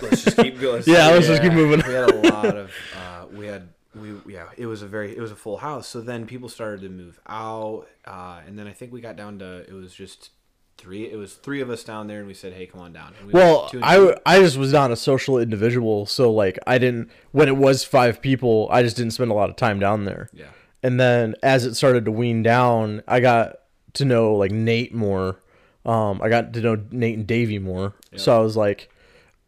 Let's 0.00 0.24
just 0.24 0.38
keep 0.38 0.58
going. 0.60 0.82
Yeah, 0.86 1.08
let's 1.08 1.26
just 1.26 1.42
keep 1.42 1.52
moving. 1.52 1.82
We 1.86 1.92
had 1.92 2.10
a 2.10 2.32
lot 2.32 2.56
of. 2.56 2.72
Uh, 2.96 3.26
we 3.32 3.46
had 3.46 3.68
we 4.00 4.32
yeah. 4.32 4.46
It 4.56 4.66
was 4.66 4.82
a 4.82 4.86
very 4.86 5.16
it 5.16 5.20
was 5.20 5.30
a 5.30 5.36
full 5.36 5.58
house. 5.58 5.86
So 5.88 6.00
then 6.00 6.26
people 6.26 6.48
started 6.48 6.80
to 6.82 6.88
move 6.88 7.20
out, 7.26 7.86
uh, 8.06 8.40
and 8.46 8.58
then 8.58 8.66
I 8.66 8.72
think 8.72 8.92
we 8.92 9.00
got 9.00 9.16
down 9.16 9.38
to 9.40 9.64
it 9.68 9.72
was 9.72 9.94
just 9.94 10.30
three. 10.76 11.04
It 11.10 11.16
was 11.16 11.34
three 11.34 11.60
of 11.60 11.70
us 11.70 11.84
down 11.84 12.06
there, 12.08 12.18
and 12.18 12.26
we 12.26 12.34
said, 12.34 12.52
"Hey, 12.52 12.66
come 12.66 12.80
on 12.80 12.92
down." 12.92 13.14
We 13.26 13.32
Well, 13.32 13.60
went 13.60 13.70
two 13.70 13.76
and 13.78 13.84
I, 14.26 14.36
I 14.36 14.40
just 14.40 14.56
was 14.56 14.72
not 14.72 14.90
a 14.90 14.96
social 14.96 15.38
individual, 15.38 16.06
so 16.06 16.32
like 16.32 16.58
I 16.66 16.78
didn't 16.78 17.10
when 17.32 17.48
it 17.48 17.56
was 17.56 17.84
five 17.84 18.20
people, 18.20 18.68
I 18.70 18.82
just 18.82 18.96
didn't 18.96 19.12
spend 19.12 19.30
a 19.30 19.34
lot 19.34 19.50
of 19.50 19.56
time 19.56 19.78
down 19.78 20.04
there. 20.04 20.28
yeah. 20.32 20.46
And 20.82 21.00
then 21.00 21.34
as 21.42 21.64
it 21.64 21.74
started 21.76 22.04
to 22.04 22.10
wean 22.12 22.42
down, 22.42 23.02
I 23.08 23.20
got 23.20 23.56
to 23.94 24.04
know 24.04 24.34
like 24.34 24.50
Nate 24.50 24.94
more. 24.94 25.40
Um, 25.86 26.20
I 26.22 26.28
got 26.28 26.52
to 26.52 26.60
know 26.60 26.82
Nate 26.90 27.16
and 27.16 27.26
Davey 27.26 27.58
more. 27.58 27.94
So 28.16 28.36
I 28.36 28.40
was 28.40 28.54
like, 28.56 28.90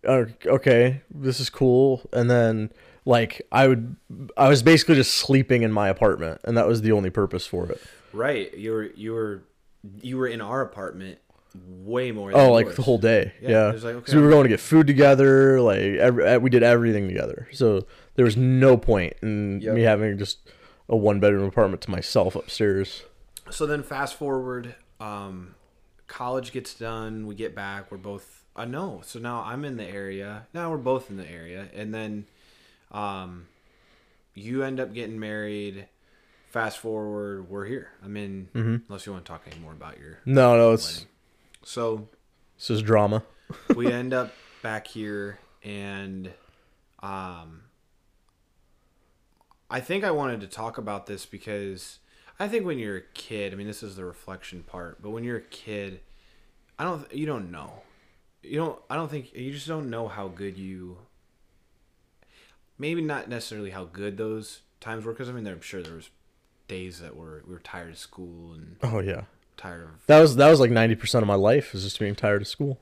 okay, 0.06 1.02
this 1.10 1.40
is 1.40 1.50
cool. 1.50 2.08
And 2.12 2.30
then 2.30 2.70
like 3.06 3.40
I 3.50 3.66
would, 3.68 3.96
I 4.36 4.48
was 4.50 4.62
basically 4.62 4.96
just 4.96 5.14
sleeping 5.14 5.62
in 5.62 5.72
my 5.72 5.88
apartment, 5.88 6.42
and 6.44 6.56
that 6.58 6.66
was 6.66 6.82
the 6.82 6.92
only 6.92 7.08
purpose 7.08 7.46
for 7.46 7.70
it. 7.70 7.80
Right. 8.12 8.52
You 8.54 8.72
were 8.72 8.82
you 8.94 9.12
were 9.12 9.42
you 10.02 10.18
were 10.18 10.26
in 10.26 10.40
our 10.42 10.60
apartment 10.60 11.18
way 11.68 12.12
more. 12.12 12.32
Oh, 12.34 12.52
like 12.52 12.66
yours. 12.66 12.76
the 12.76 12.82
whole 12.82 12.98
day. 12.98 13.32
Yeah, 13.40 13.48
Yeah. 13.50 13.66
like, 13.68 13.84
okay, 13.84 14.00
'Cause 14.06 14.14
we 14.14 14.20
were 14.20 14.28
going 14.28 14.42
to 14.42 14.48
get 14.50 14.60
food 14.60 14.86
together. 14.86 15.60
Like 15.62 15.80
every, 15.80 16.36
we 16.38 16.50
did 16.50 16.62
everything 16.62 17.08
together. 17.08 17.48
So 17.52 17.86
there 18.16 18.24
was 18.26 18.36
no 18.36 18.76
point 18.76 19.14
in 19.22 19.60
Yep. 19.62 19.74
me 19.74 19.82
having 19.82 20.18
just 20.18 20.38
a 20.88 20.96
one 20.96 21.18
bedroom 21.20 21.44
apartment 21.44 21.80
to 21.82 21.90
myself 21.90 22.36
upstairs. 22.36 23.04
So 23.50 23.64
then 23.66 23.82
fast 23.84 24.16
forward, 24.16 24.74
um, 25.00 25.54
college 26.08 26.52
gets 26.52 26.74
done. 26.74 27.26
We 27.26 27.34
get 27.34 27.54
back. 27.54 27.90
We're 27.90 27.98
both. 27.98 28.44
I 28.56 28.64
know. 28.64 29.02
So 29.04 29.18
now 29.20 29.42
I'm 29.44 29.64
in 29.64 29.76
the 29.76 29.84
area. 29.86 30.46
Now 30.54 30.70
we're 30.70 30.76
both 30.78 31.10
in 31.10 31.16
the 31.16 31.30
area, 31.30 31.68
and 31.74 31.94
then, 31.94 32.26
um, 32.96 33.46
you 34.34 34.62
end 34.62 34.80
up 34.80 34.94
getting 34.94 35.20
married. 35.20 35.88
Fast 36.50 36.78
forward, 36.78 37.50
we're 37.50 37.66
here. 37.66 37.90
I 38.02 38.08
mean. 38.08 38.48
Mm-hmm. 38.54 38.76
Unless 38.88 39.06
you 39.06 39.12
want 39.12 39.24
to 39.24 39.30
talk 39.30 39.42
any 39.50 39.60
more 39.60 39.72
about 39.72 39.98
your. 39.98 40.18
No, 40.24 40.56
no, 40.56 40.72
it's 40.72 40.94
wedding. 40.94 41.08
So 41.62 42.08
this 42.56 42.70
is 42.70 42.82
drama. 42.82 43.22
we 43.74 43.92
end 43.92 44.14
up 44.14 44.32
back 44.62 44.86
here 44.86 45.38
and 45.62 46.32
um 47.02 47.62
I 49.70 49.80
think 49.80 50.02
I 50.04 50.10
wanted 50.10 50.40
to 50.40 50.46
talk 50.46 50.78
about 50.78 51.06
this 51.06 51.26
because 51.26 51.98
I 52.38 52.48
think 52.48 52.64
when 52.64 52.78
you're 52.78 52.96
a 52.96 53.02
kid, 53.14 53.52
I 53.52 53.56
mean 53.56 53.66
this 53.66 53.82
is 53.82 53.96
the 53.96 54.04
reflection 54.04 54.62
part, 54.62 55.02
but 55.02 55.10
when 55.10 55.22
you're 55.22 55.36
a 55.36 55.42
kid, 55.42 56.00
I 56.78 56.84
don't 56.84 57.12
you 57.12 57.26
don't 57.26 57.50
know. 57.50 57.82
You 58.42 58.58
don't 58.58 58.78
I 58.88 58.96
don't 58.96 59.10
think 59.10 59.32
you 59.34 59.52
just 59.52 59.68
don't 59.68 59.90
know 59.90 60.08
how 60.08 60.28
good 60.28 60.56
you 60.56 60.98
maybe 62.78 63.00
not 63.02 63.28
necessarily 63.28 63.70
how 63.70 63.84
good 63.84 64.16
those 64.16 64.60
times 64.80 65.04
were 65.04 65.12
because 65.12 65.28
I 65.28 65.32
mean 65.32 65.46
I'm 65.46 65.60
sure 65.60 65.82
there 65.82 65.94
was 65.94 66.10
days 66.68 67.00
that 67.00 67.16
were 67.16 67.42
we 67.46 67.52
were 67.54 67.60
tired 67.60 67.90
of 67.90 67.98
school 67.98 68.52
and 68.54 68.76
Oh 68.82 69.00
yeah, 69.00 69.22
tired 69.56 69.84
of 69.84 70.06
that 70.06 70.20
was 70.20 70.36
that 70.36 70.50
was 70.50 70.60
like 70.60 70.70
ninety 70.70 70.94
percent 70.94 71.22
of 71.22 71.26
my 71.28 71.34
life 71.34 71.74
is 71.74 71.82
just 71.84 71.98
being 71.98 72.14
tired 72.14 72.42
of 72.42 72.48
school. 72.48 72.78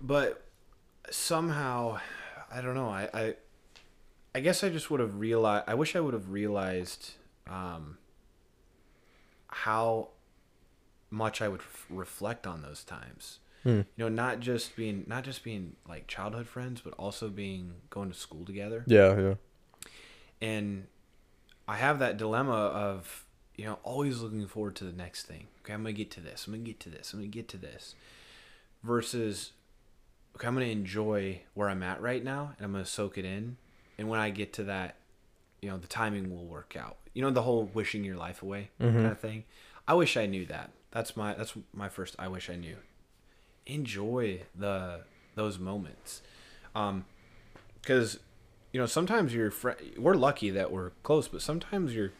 but 0.00 0.44
somehow 1.10 1.98
i 2.50 2.60
don't 2.60 2.74
know 2.74 2.88
i 2.88 3.08
i, 3.12 3.34
I 4.34 4.40
guess 4.40 4.62
i 4.64 4.68
just 4.70 4.90
would 4.90 5.00
have 5.00 5.18
realized 5.18 5.64
i 5.66 5.74
wish 5.74 5.94
i 5.96 6.00
would 6.00 6.14
have 6.14 6.30
realized 6.30 7.12
um 7.48 7.98
how 9.48 10.08
much 11.10 11.42
i 11.42 11.48
would 11.48 11.60
f- 11.60 11.86
reflect 11.90 12.46
on 12.46 12.62
those 12.62 12.82
times 12.84 13.38
Hmm. 13.62 13.70
you 13.70 13.84
know 13.98 14.08
not 14.08 14.40
just 14.40 14.74
being 14.76 15.04
not 15.06 15.22
just 15.24 15.44
being 15.44 15.76
like 15.88 16.06
childhood 16.08 16.48
friends 16.48 16.80
but 16.80 16.94
also 16.94 17.28
being 17.28 17.74
going 17.90 18.10
to 18.10 18.18
school 18.18 18.44
together 18.44 18.82
Yeah, 18.86 19.18
yeah. 19.20 19.34
and 20.40 20.86
I 21.68 21.76
have 21.76 22.00
that 22.00 22.16
dilemma 22.16 22.52
of 22.52 23.24
you 23.56 23.64
know 23.64 23.78
always 23.84 24.20
looking 24.20 24.46
forward 24.48 24.74
to 24.76 24.84
the 24.84 24.92
next 24.92 25.26
thing. 25.26 25.46
Okay, 25.62 25.72
I'm 25.74 25.82
gonna 25.82 25.92
get 25.92 26.10
to 26.12 26.20
this. 26.20 26.46
I'm 26.46 26.52
gonna 26.54 26.64
get 26.64 26.80
to 26.80 26.88
this. 26.90 27.12
I'm 27.12 27.20
gonna 27.20 27.28
get 27.28 27.46
to 27.50 27.56
this. 27.56 27.94
Versus, 28.82 29.52
okay, 30.34 30.48
I'm 30.48 30.54
gonna 30.54 30.66
enjoy 30.66 31.42
where 31.54 31.68
I'm 31.68 31.84
at 31.84 32.02
right 32.02 32.24
now, 32.24 32.54
and 32.58 32.64
I'm 32.66 32.72
gonna 32.72 32.84
soak 32.84 33.16
it 33.16 33.24
in. 33.24 33.58
And 33.96 34.08
when 34.08 34.18
I 34.18 34.30
get 34.30 34.52
to 34.54 34.64
that, 34.64 34.96
you 35.60 35.70
know, 35.70 35.78
the 35.78 35.86
timing 35.86 36.34
will 36.34 36.46
work 36.46 36.74
out. 36.76 36.96
You 37.14 37.22
know, 37.22 37.30
the 37.30 37.42
whole 37.42 37.70
wishing 37.72 38.02
your 38.02 38.16
life 38.16 38.42
away 38.42 38.70
kind 38.80 39.06
of 39.06 39.20
thing. 39.20 39.44
I 39.86 39.94
wish 39.94 40.16
I 40.16 40.26
knew 40.26 40.46
that. 40.46 40.72
That's 40.90 41.16
my 41.16 41.34
that's 41.34 41.54
my 41.72 41.88
first. 41.88 42.16
I 42.18 42.26
wish 42.26 42.50
I 42.50 42.56
knew. 42.56 42.76
Enjoy 43.66 44.40
the 44.58 45.00
those 45.34 45.58
moments, 45.58 46.20
um, 46.74 47.04
because 47.80 48.18
you 48.72 48.80
know 48.80 48.86
sometimes 48.86 49.34
your 49.34 49.50
friend 49.50 49.78
we're 49.96 50.14
lucky 50.14 50.50
that 50.50 50.70
we're 50.72 50.90
close 51.02 51.28
but 51.28 51.40
sometimes 51.42 51.94
your 51.94 52.12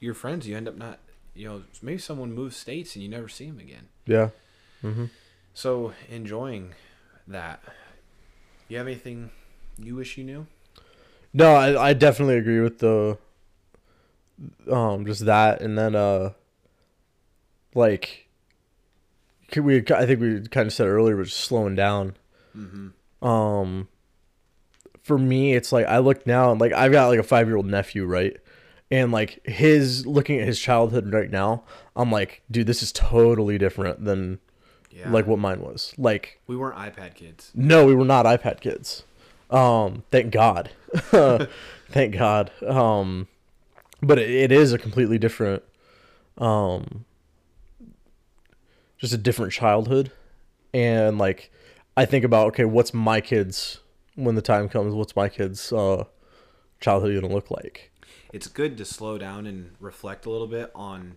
your 0.00 0.14
friends 0.14 0.46
you 0.46 0.56
end 0.56 0.68
up 0.68 0.76
not 0.76 0.98
you 1.34 1.48
know 1.48 1.62
maybe 1.82 1.98
someone 1.98 2.32
moves 2.32 2.56
states 2.56 2.94
and 2.94 3.02
you 3.02 3.08
never 3.08 3.28
see 3.28 3.46
them 3.46 3.58
again. 3.58 3.88
Yeah. 4.06 4.30
mhm 4.82 5.10
so 5.54 5.92
enjoying 6.10 6.74
that. 7.28 7.62
You 8.68 8.78
have 8.78 8.86
anything 8.86 9.30
you 9.78 9.94
wish 9.94 10.18
you 10.18 10.24
knew? 10.24 10.46
No, 11.32 11.54
I, 11.54 11.90
I 11.90 11.92
definitely 11.92 12.36
agree 12.38 12.60
with 12.60 12.78
the 12.80 13.18
um 14.70 15.06
just 15.06 15.24
that 15.26 15.60
and 15.60 15.78
then 15.78 15.94
uh 15.94 16.32
like 17.74 18.23
we 19.56 19.84
I 19.94 20.06
think 20.06 20.20
we 20.20 20.40
kind 20.48 20.66
of 20.66 20.72
said 20.72 20.86
earlier 20.86 21.22
just 21.24 21.38
slowing 21.38 21.74
down. 21.74 22.16
mm-hmm. 22.56 23.26
Um 23.26 23.88
for 25.02 25.18
me 25.18 25.54
it's 25.54 25.70
like 25.72 25.86
I 25.86 25.98
look 25.98 26.26
now 26.26 26.50
and 26.50 26.60
like 26.60 26.72
I've 26.72 26.92
got 26.92 27.08
like 27.08 27.20
a 27.20 27.22
5-year-old 27.22 27.66
nephew, 27.66 28.06
right? 28.06 28.36
And 28.90 29.12
like 29.12 29.40
his 29.46 30.06
looking 30.06 30.38
at 30.40 30.46
his 30.46 30.60
childhood 30.60 31.12
right 31.12 31.30
now, 31.30 31.64
I'm 31.96 32.10
like, 32.12 32.42
dude, 32.50 32.66
this 32.66 32.82
is 32.82 32.92
totally 32.92 33.58
different 33.58 34.04
than 34.04 34.40
yeah 34.90 35.10
like 35.10 35.26
what 35.26 35.38
mine 35.38 35.60
was. 35.60 35.94
Like 35.98 36.40
we 36.46 36.56
weren't 36.56 36.76
ipad 36.76 37.14
kids 37.14 37.50
no, 37.54 37.86
we 37.86 37.94
were 37.94 38.04
not 38.04 38.26
iPad 38.26 38.60
kids. 38.60 39.04
Um, 39.50 40.02
thank 40.10 40.32
God. 40.32 40.70
thank 41.90 42.16
God. 42.16 42.50
Um, 42.66 43.28
but 44.02 44.18
it, 44.18 44.30
it 44.30 44.52
is 44.52 44.72
a 44.72 44.78
completely 44.78 45.18
different, 45.18 45.62
um, 46.38 47.04
just 49.04 49.14
a 49.14 49.22
different 49.22 49.52
childhood. 49.52 50.10
And 50.72 51.18
like, 51.18 51.52
I 51.96 52.04
think 52.04 52.24
about, 52.24 52.48
okay, 52.48 52.64
what's 52.64 52.92
my 52.92 53.20
kids 53.20 53.80
when 54.16 54.34
the 54.34 54.42
time 54.42 54.68
comes? 54.68 54.94
What's 54.94 55.14
my 55.14 55.28
kids' 55.28 55.72
uh, 55.72 56.04
childhood 56.80 57.12
going 57.12 57.28
to 57.28 57.34
look 57.34 57.50
like? 57.50 57.90
it's 58.34 58.48
good 58.48 58.76
to 58.76 58.84
slow 58.84 59.16
down 59.16 59.46
and 59.46 59.76
reflect 59.78 60.26
a 60.26 60.30
little 60.30 60.48
bit 60.48 60.68
on 60.74 61.16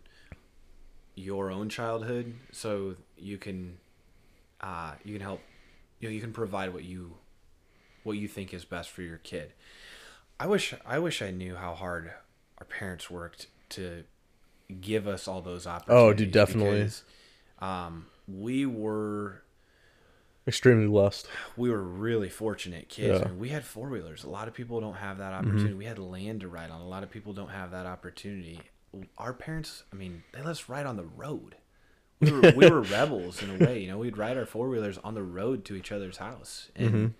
your 1.15 1.49
own 1.49 1.67
childhood 1.67 2.35
so 2.51 2.95
you 3.17 3.39
can 3.39 3.79
uh, 4.61 4.93
you 5.03 5.13
can 5.13 5.21
help 5.21 5.41
you 5.99 6.07
know 6.07 6.13
you 6.13 6.21
can 6.21 6.31
provide 6.31 6.71
what 6.71 6.83
you 6.83 7.15
what 8.03 8.17
you 8.17 8.27
think 8.27 8.53
is 8.53 8.65
best 8.65 8.91
for 8.91 9.01
your 9.01 9.17
kid 9.17 9.51
i 10.39 10.45
wish 10.45 10.75
i 10.85 10.99
wish 10.99 11.23
i 11.23 11.31
knew 11.31 11.55
how 11.55 11.73
hard 11.73 12.11
our 12.59 12.65
parents 12.65 13.09
worked 13.09 13.47
to 13.67 14.03
give 14.79 15.07
us 15.07 15.27
all 15.27 15.41
those 15.41 15.65
opportunities 15.65 16.03
Oh, 16.03 16.13
dude, 16.13 16.31
definitely. 16.31 16.87
Um, 17.59 18.07
we 18.27 18.65
were 18.65 19.41
Extremely 20.47 20.87
blessed. 20.87 21.27
we 21.57 21.69
were 21.69 21.81
really 21.81 22.29
fortunate 22.29 22.87
kids. 22.87 23.19
Yeah. 23.19 23.25
I 23.25 23.29
mean, 23.29 23.39
we 23.39 23.49
had 23.49 23.65
four 23.65 23.89
wheelers. 23.89 24.23
A 24.23 24.29
lot 24.29 24.47
of 24.47 24.53
people 24.53 24.79
don't 24.79 24.95
have 24.95 25.17
that 25.17 25.33
opportunity. 25.33 25.73
We 25.73 25.85
had 25.85 25.99
land 25.99 26.41
to 26.41 26.47
ride 26.47 26.69
on. 26.69 26.79
A 26.79 26.87
lot 26.87 27.03
of 27.03 27.11
people 27.11 27.33
don't 27.33 27.49
have 27.49 27.71
that 27.71 27.85
opportunity. 27.85 28.61
Our 29.17 29.33
parents, 29.33 29.83
I 29.91 29.97
mean, 29.97 30.23
they 30.31 30.39
let 30.39 30.47
us 30.51 30.69
ride 30.69 30.85
on 30.85 30.95
the 30.95 31.03
road. 31.03 31.55
We 32.21 32.31
were, 32.31 32.53
we 32.55 32.69
were 32.69 32.81
rebels 32.97 33.43
in 33.43 33.49
a 33.61 33.65
way. 33.65 33.81
You 33.81 33.89
know, 33.89 33.97
we'd 33.97 34.17
ride 34.17 34.37
our 34.37 34.45
four 34.45 34.69
wheelers 34.69 34.97
on 34.99 35.13
the 35.13 35.21
road 35.21 35.65
to 35.65 35.75
each 35.75 35.91
other's 35.91 36.17
house, 36.17 36.69
and 36.75 37.13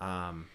um, 0.00 0.46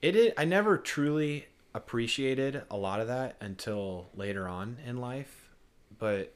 it. 0.00 0.32
I 0.38 0.44
never 0.46 0.78
truly 0.78 1.46
appreciated 1.74 2.62
a 2.70 2.76
lot 2.76 3.00
of 3.00 3.08
that 3.08 3.36
until 3.40 4.08
later 4.14 4.48
on 4.48 4.78
in 4.86 4.96
life, 4.96 5.48
but 5.98 6.34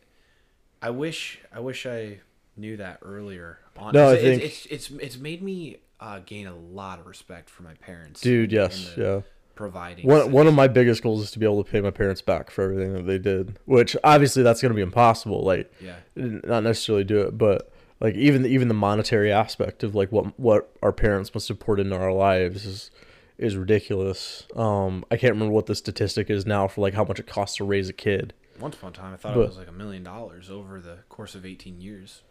I 0.86 0.90
wish 0.90 1.40
I 1.52 1.58
wish 1.58 1.84
I 1.84 2.20
knew 2.56 2.76
that 2.76 3.00
earlier. 3.02 3.58
No, 3.92 4.10
I 4.10 4.12
it's, 4.14 4.22
think- 4.22 4.42
it's, 4.42 4.66
it's 4.66 4.90
it's 5.02 5.18
made 5.18 5.42
me 5.42 5.78
uh, 5.98 6.20
gain 6.24 6.46
a 6.46 6.54
lot 6.54 7.00
of 7.00 7.06
respect 7.06 7.50
for 7.50 7.64
my 7.64 7.74
parents, 7.74 8.20
Dude, 8.20 8.52
yes. 8.52 8.92
Yeah. 8.96 9.22
providing. 9.56 10.06
One 10.06 10.30
one 10.30 10.46
of 10.46 10.54
my 10.54 10.68
biggest 10.68 11.02
goals 11.02 11.22
is 11.24 11.32
to 11.32 11.40
be 11.40 11.44
able 11.44 11.64
to 11.64 11.68
pay 11.68 11.80
my 11.80 11.90
parents 11.90 12.22
back 12.22 12.52
for 12.52 12.62
everything 12.62 12.92
that 12.92 13.02
they 13.02 13.18
did, 13.18 13.58
which 13.64 13.96
obviously 14.04 14.44
that's 14.44 14.62
going 14.62 14.70
to 14.70 14.76
be 14.76 14.82
impossible. 14.82 15.42
Like, 15.42 15.72
yeah, 15.80 15.96
not 16.14 16.62
necessarily 16.62 17.02
do 17.02 17.22
it, 17.22 17.36
but 17.36 17.72
like 17.98 18.14
even 18.14 18.42
the, 18.42 18.48
even 18.48 18.68
the 18.68 18.74
monetary 18.74 19.32
aspect 19.32 19.82
of 19.82 19.96
like 19.96 20.12
what 20.12 20.38
what 20.38 20.70
our 20.84 20.92
parents 20.92 21.34
must 21.34 21.48
have 21.48 21.58
poured 21.58 21.80
into 21.80 21.96
our 21.96 22.12
lives 22.12 22.64
is 22.64 22.92
is 23.38 23.56
ridiculous. 23.56 24.46
Um, 24.54 25.04
I 25.10 25.16
can't 25.16 25.32
remember 25.32 25.52
what 25.52 25.66
the 25.66 25.74
statistic 25.74 26.30
is 26.30 26.46
now 26.46 26.68
for 26.68 26.80
like 26.80 26.94
how 26.94 27.02
much 27.04 27.18
it 27.18 27.26
costs 27.26 27.56
to 27.56 27.64
raise 27.64 27.88
a 27.88 27.92
kid. 27.92 28.34
Once 28.60 28.76
upon 28.76 28.90
a 28.90 28.94
time, 28.94 29.12
I 29.12 29.16
thought 29.16 29.34
But- 29.34 29.42
it 29.42 29.48
was 29.48 29.58
like 29.58 29.68
a 29.68 29.72
million 29.72 30.02
dollars 30.02 30.50
over 30.50 30.80
the 30.80 30.98
course 31.08 31.34
of 31.34 31.44
18 31.44 31.80
years. 31.80 32.22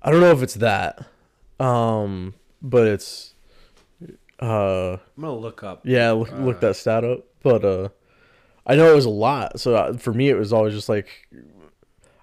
I 0.00 0.10
don't 0.10 0.20
know 0.20 0.32
if 0.32 0.42
it's 0.42 0.54
that, 0.54 1.06
um, 1.60 2.34
but 2.60 2.86
it's, 2.86 3.34
uh, 4.40 4.92
I'm 4.94 4.98
gonna 5.20 5.36
look 5.36 5.62
up. 5.62 5.82
yeah, 5.84 6.10
look, 6.12 6.32
look 6.32 6.56
Uh, 6.56 6.60
that 6.60 6.76
stat 6.76 7.04
up. 7.04 7.20
But 7.42 7.64
uh, 7.64 7.88
I 8.66 8.74
know 8.76 8.90
it 8.92 8.94
was 8.96 9.04
a 9.04 9.10
lot. 9.10 9.58
So 9.60 9.74
uh, 9.76 9.96
for 9.96 10.12
me, 10.12 10.28
it 10.28 10.34
was 10.38 10.52
always 10.52 10.74
just 10.74 10.88
like 10.88 11.08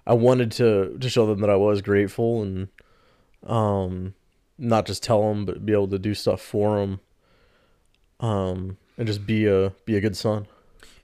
I 0.06 0.14
wanted 0.14 0.50
to 0.52 0.96
to 0.98 1.08
show 1.10 1.26
them 1.26 1.40
that 1.40 1.50
I 1.50 1.56
was 1.56 1.82
grateful 1.82 2.42
and 2.42 2.68
um, 3.46 4.14
not 4.58 4.86
just 4.86 5.02
tell 5.02 5.22
them, 5.28 5.44
but 5.46 5.64
be 5.64 5.72
able 5.72 5.88
to 5.88 5.98
do 5.98 6.12
stuff 6.14 6.40
for 6.42 6.78
them, 6.80 7.00
um, 8.20 8.76
and 8.98 9.06
just 9.06 9.26
be 9.26 9.46
a 9.46 9.70
be 9.84 9.96
a 9.96 10.00
good 10.00 10.16
son. 10.16 10.46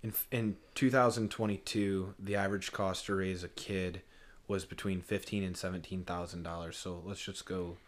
In, 0.02 0.12
in 0.30 0.56
2022, 0.76 2.14
the 2.18 2.36
average 2.36 2.70
cost 2.72 3.06
to 3.06 3.14
raise 3.16 3.42
a 3.42 3.48
kid 3.48 4.02
was 4.46 4.64
between 4.64 5.00
fifteen 5.00 5.42
and 5.42 5.56
seventeen 5.56 6.04
thousand 6.04 6.44
dollars. 6.44 6.76
So 6.76 7.02
let's 7.04 7.20
just 7.22 7.44
go 7.46 7.78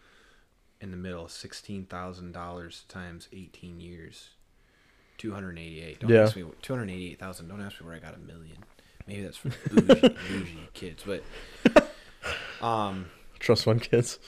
in 0.81 0.90
the 0.90 0.96
middle: 0.96 1.29
sixteen 1.29 1.85
thousand 1.85 2.33
dollars 2.33 2.85
times 2.88 3.29
18 3.33 3.79
years, 3.81 4.31
288. 5.18 6.01
Don't 6.01 6.11
Yeah. 6.11 6.22
ask 6.22 6.35
me 6.37 6.44
288,000. 6.62 7.46
Don't 7.48 7.61
ask 7.61 7.81
me 7.81 7.87
where 7.87 7.94
I 7.94 8.01
got 8.01 8.14
a 8.14 8.18
million. 8.18 8.57
Maybe 9.07 9.22
that's 9.22 9.37
for 9.37 9.51
bougie, 9.70 10.01
bougie 10.29 10.68
kids, 10.74 11.05
but 11.07 11.22
um. 12.64 13.07
Trust 13.38 13.64
fund 13.64 13.81
kids. 13.83 14.18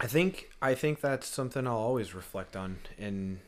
I 0.00 0.06
think 0.06 0.48
I 0.62 0.74
think 0.74 1.00
that's 1.02 1.26
something 1.26 1.66
I'll 1.66 1.76
always 1.76 2.14
reflect 2.14 2.56
on, 2.56 2.78
and 2.98 3.40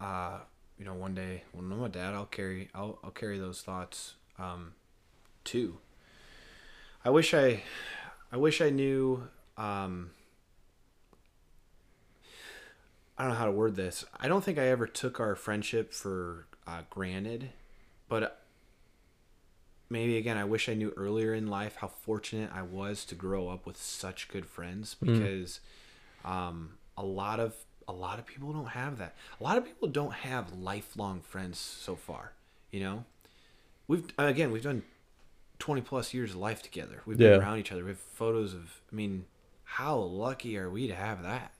uh, 0.00 0.40
you 0.78 0.84
know, 0.84 0.94
one 0.94 1.14
day 1.14 1.42
when 1.52 1.70
I'm 1.70 1.82
a 1.82 1.88
dad, 1.88 2.14
I'll 2.14 2.26
carry 2.26 2.68
I'll 2.74 2.98
I'll 3.04 3.10
carry 3.10 3.38
those 3.38 3.62
thoughts 3.62 4.14
um, 4.38 4.72
too. 5.44 5.78
I 7.04 7.10
wish 7.10 7.34
I, 7.34 7.62
I 8.32 8.36
wish 8.36 8.60
I 8.60 8.70
knew. 8.70 9.28
Um, 9.56 10.10
I 13.16 13.22
don't 13.22 13.32
know 13.32 13.38
how 13.38 13.44
to 13.44 13.52
word 13.52 13.76
this. 13.76 14.04
I 14.18 14.26
don't 14.26 14.42
think 14.42 14.58
I 14.58 14.66
ever 14.68 14.86
took 14.86 15.20
our 15.20 15.36
friendship 15.36 15.92
for 15.92 16.46
uh, 16.66 16.82
granted, 16.90 17.50
but 18.08 18.40
maybe 19.88 20.16
again, 20.16 20.36
I 20.36 20.44
wish 20.44 20.68
I 20.68 20.74
knew 20.74 20.92
earlier 20.96 21.32
in 21.32 21.46
life 21.46 21.76
how 21.76 21.88
fortunate 21.88 22.50
I 22.52 22.62
was 22.62 23.04
to 23.06 23.14
grow 23.14 23.48
up 23.48 23.66
with 23.66 23.76
such 23.76 24.28
good 24.28 24.46
friends 24.46 24.94
because 25.00 25.60
um, 26.24 26.70
a 26.96 27.04
lot 27.04 27.38
of 27.38 27.54
a 27.88 27.92
lot 27.92 28.18
of 28.18 28.26
people 28.26 28.52
don't 28.52 28.68
have 28.68 28.98
that. 28.98 29.14
A 29.40 29.44
lot 29.44 29.58
of 29.58 29.64
people 29.64 29.88
don't 29.88 30.12
have 30.12 30.52
lifelong 30.52 31.20
friends 31.20 31.58
so 31.58 31.96
far. 31.96 32.32
You 32.70 32.80
know, 32.80 33.04
we've 33.88 34.04
again 34.18 34.50
we've 34.50 34.62
done 34.62 34.82
twenty 35.58 35.80
plus 35.80 36.12
years 36.14 36.30
of 36.30 36.36
life 36.36 36.62
together. 36.62 37.02
We've 37.06 37.18
been 37.18 37.32
Yeah. 37.32 37.38
around 37.38 37.58
each 37.58 37.72
other. 37.72 37.84
We 37.84 37.90
have 37.90 37.98
photos 37.98 38.54
of. 38.54 38.80
I 38.92 38.94
mean, 38.94 39.26
how 39.64 39.96
lucky 39.96 40.56
are 40.58 40.70
we 40.70 40.86
to 40.88 40.94
have 40.94 41.22
that? 41.22 41.52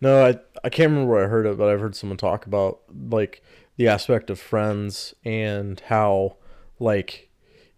No, 0.00 0.24
I 0.24 0.38
I 0.62 0.68
can't 0.68 0.90
remember 0.90 1.12
where 1.12 1.24
I 1.24 1.28
heard 1.28 1.46
it, 1.46 1.58
but 1.58 1.68
I've 1.68 1.80
heard 1.80 1.96
someone 1.96 2.16
talk 2.16 2.46
about 2.46 2.80
like 3.10 3.42
the 3.76 3.88
aspect 3.88 4.30
of 4.30 4.38
friends 4.38 5.14
and 5.24 5.80
how 5.88 6.36
like 6.78 7.28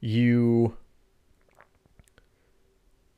you 0.01 0.77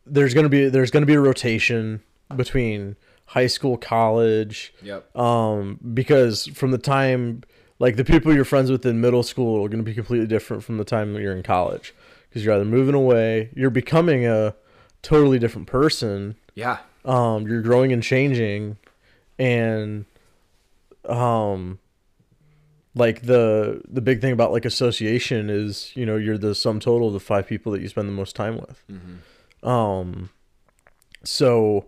there's 0.07 0.35
gonna 0.35 0.48
be 0.48 0.68
there's 0.68 0.90
gonna 0.90 1.07
be 1.07 1.14
a 1.14 1.20
rotation 1.20 2.02
between 2.37 2.96
high 3.29 3.47
school, 3.47 3.77
college, 3.77 4.73
Yep. 4.83 5.17
um, 5.17 5.79
because 5.95 6.47
from 6.49 6.71
the 6.71 6.79
time 6.79 7.43
like 7.79 7.95
the 7.97 8.05
people 8.05 8.35
you're 8.35 8.45
friends 8.45 8.71
with 8.71 8.85
in 8.85 9.01
middle 9.01 9.23
school 9.23 9.64
are 9.64 9.69
going 9.69 9.79
to 9.85 9.85
be 9.85 9.95
completely 9.95 10.27
different 10.27 10.64
from 10.64 10.79
the 10.79 10.85
time 10.85 11.12
that 11.14 11.21
you're 11.23 11.37
in 11.37 11.43
college 11.45 11.95
because 12.29 12.45
you're 12.45 12.55
either 12.55 12.64
moving 12.64 12.95
away, 12.95 13.51
you're 13.55 13.71
becoming 13.71 14.27
a 14.27 14.55
totally 15.03 15.38
different 15.38 15.67
person 15.69 16.35
Yeah. 16.55 16.79
um 17.05 17.47
you're 17.47 17.62
growing 17.62 17.93
and 17.93 18.03
changing 18.03 18.77
and 19.38 20.07
um 21.05 21.79
like 22.95 23.23
the 23.23 23.81
the 23.88 24.01
big 24.01 24.21
thing 24.21 24.33
about 24.33 24.51
like 24.51 24.64
association 24.64 25.49
is 25.49 25.93
you 25.95 26.05
know 26.05 26.17
you're 26.17 26.38
the 26.38 26.55
sum 26.55 26.81
total 26.81 27.07
of 27.09 27.12
the 27.12 27.21
five 27.21 27.47
people 27.47 27.71
that 27.73 27.81
you 27.81 27.88
spend 27.88 28.09
the 28.09 28.12
most 28.12 28.35
time 28.35 28.57
with 28.57 28.83
Mm-hmm. 28.91 29.69
um 29.69 30.31
so 31.25 31.87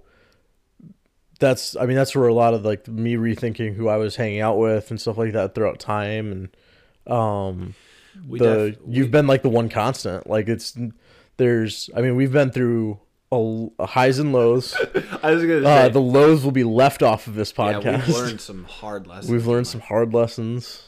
that's 1.40 1.74
i 1.76 1.86
mean 1.86 1.96
that's 1.96 2.14
where 2.14 2.28
a 2.28 2.34
lot 2.34 2.54
of 2.54 2.64
like 2.64 2.86
me 2.86 3.14
rethinking 3.16 3.74
who 3.74 3.88
i 3.88 3.96
was 3.96 4.16
hanging 4.16 4.40
out 4.40 4.58
with 4.58 4.90
and 4.90 5.00
stuff 5.00 5.18
like 5.18 5.32
that 5.32 5.54
throughout 5.54 5.78
time 5.80 6.30
and 6.32 7.12
um 7.12 7.74
We 8.28 8.38
the 8.38 8.70
def- 8.70 8.78
you've 8.86 9.06
we- 9.06 9.10
been 9.10 9.26
like 9.26 9.42
the 9.42 9.48
one 9.48 9.68
constant 9.68 10.28
like 10.28 10.48
it's 10.48 10.76
there's 11.38 11.90
i 11.96 12.00
mean 12.00 12.14
we've 12.16 12.32
been 12.32 12.50
through 12.50 13.00
a, 13.32 13.66
a 13.78 13.86
highs 13.86 14.18
and 14.18 14.32
lows 14.32 14.74
I 15.22 15.32
was 15.32 15.42
gonna 15.44 15.66
uh, 15.68 15.86
say. 15.86 15.88
the 15.90 16.00
lows 16.00 16.44
will 16.44 16.50
be 16.52 16.64
left 16.64 17.02
off 17.02 17.26
of 17.26 17.34
this 17.36 17.52
yeah, 17.56 17.72
podcast. 17.74 18.06
we've 18.06 18.16
learned 18.16 18.40
some 18.50 18.64
hard 18.64 19.06
lessons. 19.06 19.30
We've 19.30 19.46
learned 19.46 19.66
some 19.68 19.80
hard 19.82 20.12
lessons. 20.12 20.82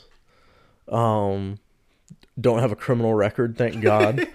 Um, 0.88 1.58
don't 2.40 2.58
have 2.58 2.72
a 2.72 2.76
criminal 2.76 3.14
record, 3.14 3.56
thank 3.56 3.80
God. 3.80 4.26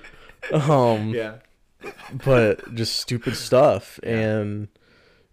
um, 0.53 1.09
Yeah. 1.09 1.35
but 2.25 2.73
just 2.75 2.95
stupid 2.97 3.35
stuff, 3.35 3.99
and 4.03 4.69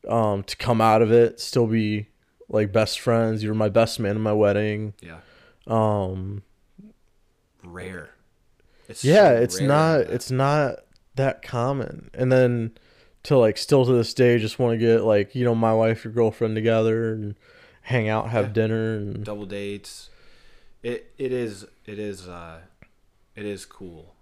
um, 0.08 0.42
to 0.44 0.56
come 0.56 0.80
out 0.80 1.02
of 1.02 1.10
it, 1.12 1.40
still 1.40 1.66
be 1.66 2.08
like 2.48 2.72
best 2.72 3.00
friends. 3.00 3.42
You 3.42 3.48
were 3.50 3.54
my 3.54 3.68
best 3.68 3.98
man 4.00 4.16
in 4.16 4.22
my 4.22 4.32
wedding. 4.32 4.94
Yeah. 5.00 5.18
Um, 5.66 6.42
Rare. 7.62 8.10
It's 8.88 9.02
yeah, 9.04 9.28
so 9.30 9.36
it's 9.42 9.58
rare 9.60 9.68
not 9.68 10.00
it's 10.00 10.30
not 10.30 10.80
that 11.14 11.42
common. 11.42 12.10
And 12.12 12.30
then 12.30 12.72
to 13.22 13.38
like 13.38 13.56
still 13.56 13.86
to 13.86 13.92
this 13.92 14.12
day, 14.12 14.38
just 14.38 14.58
want 14.58 14.74
to 14.74 14.78
get 14.78 15.02
like 15.04 15.34
you 15.34 15.44
know 15.44 15.54
my 15.54 15.72
wife, 15.72 16.04
your 16.04 16.12
girlfriend 16.12 16.54
together 16.54 17.14
and 17.14 17.34
hang 17.82 18.08
out, 18.08 18.28
have 18.30 18.48
Yeah. 18.48 18.52
dinner, 18.52 18.94
and 18.96 19.24
double 19.24 19.46
dates. 19.46 20.10
It 20.82 21.12
it 21.16 21.32
is 21.32 21.64
it 21.86 21.98
is 21.98 22.28
uh 22.28 22.60
it 23.34 23.46
is 23.46 23.64
cool. 23.64 24.14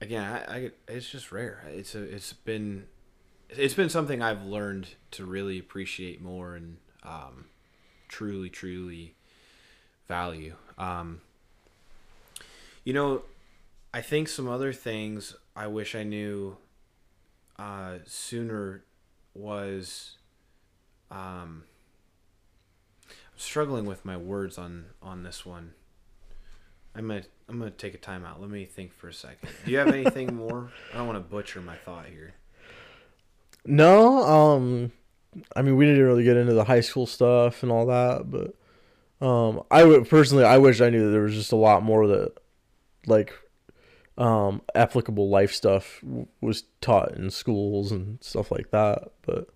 Again, 0.00 0.24
I, 0.24 0.54
I 0.56 0.70
it's 0.88 1.10
just 1.10 1.30
rare. 1.30 1.62
It's 1.68 1.94
a 1.94 2.02
it's 2.02 2.32
been 2.32 2.86
it's 3.56 3.74
been 3.74 3.88
something 3.88 4.22
I've 4.22 4.44
learned 4.44 4.88
to 5.12 5.24
really 5.24 5.58
appreciate 5.58 6.20
more 6.20 6.54
and 6.54 6.76
um 7.02 7.46
truly 8.08 8.48
truly 8.50 9.14
value. 10.08 10.54
Um 10.78 11.20
you 12.84 12.92
know, 12.92 13.22
I 13.92 14.00
think 14.02 14.28
some 14.28 14.48
other 14.48 14.72
things 14.72 15.34
I 15.56 15.66
wish 15.66 15.94
I 15.94 16.02
knew 16.02 16.56
uh 17.58 17.98
sooner 18.06 18.84
was 19.34 20.16
um 21.10 21.64
I'm 23.08 23.38
struggling 23.38 23.84
with 23.84 24.04
my 24.04 24.16
words 24.16 24.58
on 24.58 24.86
on 25.02 25.22
this 25.22 25.44
one. 25.44 25.72
I'm 26.94 27.08
gonna 27.08 27.22
I'm 27.48 27.58
gonna 27.58 27.70
take 27.70 27.94
a 27.94 27.98
time 27.98 28.24
out. 28.24 28.40
Let 28.40 28.50
me 28.50 28.64
think 28.64 28.92
for 28.92 29.08
a 29.08 29.12
second. 29.12 29.48
Do 29.64 29.70
you 29.70 29.78
have 29.78 29.88
anything 29.88 30.34
more? 30.36 30.70
I 30.92 30.98
don't 30.98 31.06
want 31.06 31.18
to 31.18 31.28
butcher 31.28 31.60
my 31.60 31.76
thought 31.76 32.06
here. 32.06 32.34
No, 33.66 34.22
um, 34.22 34.92
I 35.56 35.62
mean, 35.62 35.76
we 35.76 35.86
didn't 35.86 36.04
really 36.04 36.24
get 36.24 36.36
into 36.36 36.52
the 36.52 36.64
high 36.64 36.80
school 36.80 37.06
stuff 37.06 37.62
and 37.62 37.72
all 37.72 37.86
that, 37.86 38.30
but 38.30 38.54
um, 39.26 39.62
I 39.70 39.84
would 39.84 40.08
personally, 40.08 40.44
I 40.44 40.58
wish 40.58 40.80
I 40.80 40.90
knew 40.90 41.06
that 41.06 41.10
there 41.10 41.22
was 41.22 41.34
just 41.34 41.52
a 41.52 41.56
lot 41.56 41.82
more 41.82 42.06
that, 42.06 42.34
like, 43.06 43.32
um, 44.18 44.62
applicable 44.74 45.28
life 45.28 45.52
stuff 45.52 46.00
w- 46.02 46.26
was 46.40 46.64
taught 46.80 47.16
in 47.16 47.30
schools 47.30 47.90
and 47.90 48.22
stuff 48.22 48.50
like 48.50 48.70
that. 48.70 49.10
But 49.22 49.48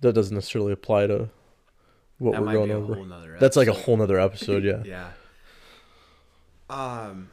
that 0.00 0.12
doesn't 0.12 0.34
necessarily 0.34 0.72
apply 0.72 1.06
to 1.06 1.30
what 2.18 2.32
that 2.32 2.42
we're 2.42 2.52
going 2.52 2.70
over. 2.70 3.38
That's 3.38 3.56
like 3.56 3.68
a 3.68 3.72
whole 3.72 3.96
nother 3.96 4.20
episode, 4.20 4.64
yeah. 4.64 4.82
yeah. 4.84 5.10
Um. 6.68 7.30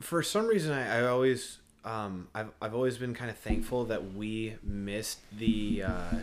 For 0.00 0.22
some 0.22 0.46
reason, 0.46 0.72
I, 0.72 1.00
I 1.00 1.06
always 1.06 1.59
um 1.84 2.28
I've 2.34 2.50
I've 2.60 2.74
always 2.74 2.98
been 2.98 3.14
kind 3.14 3.30
of 3.30 3.38
thankful 3.38 3.84
that 3.86 4.14
we 4.14 4.56
missed 4.62 5.20
the 5.36 5.84
uh, 5.86 6.14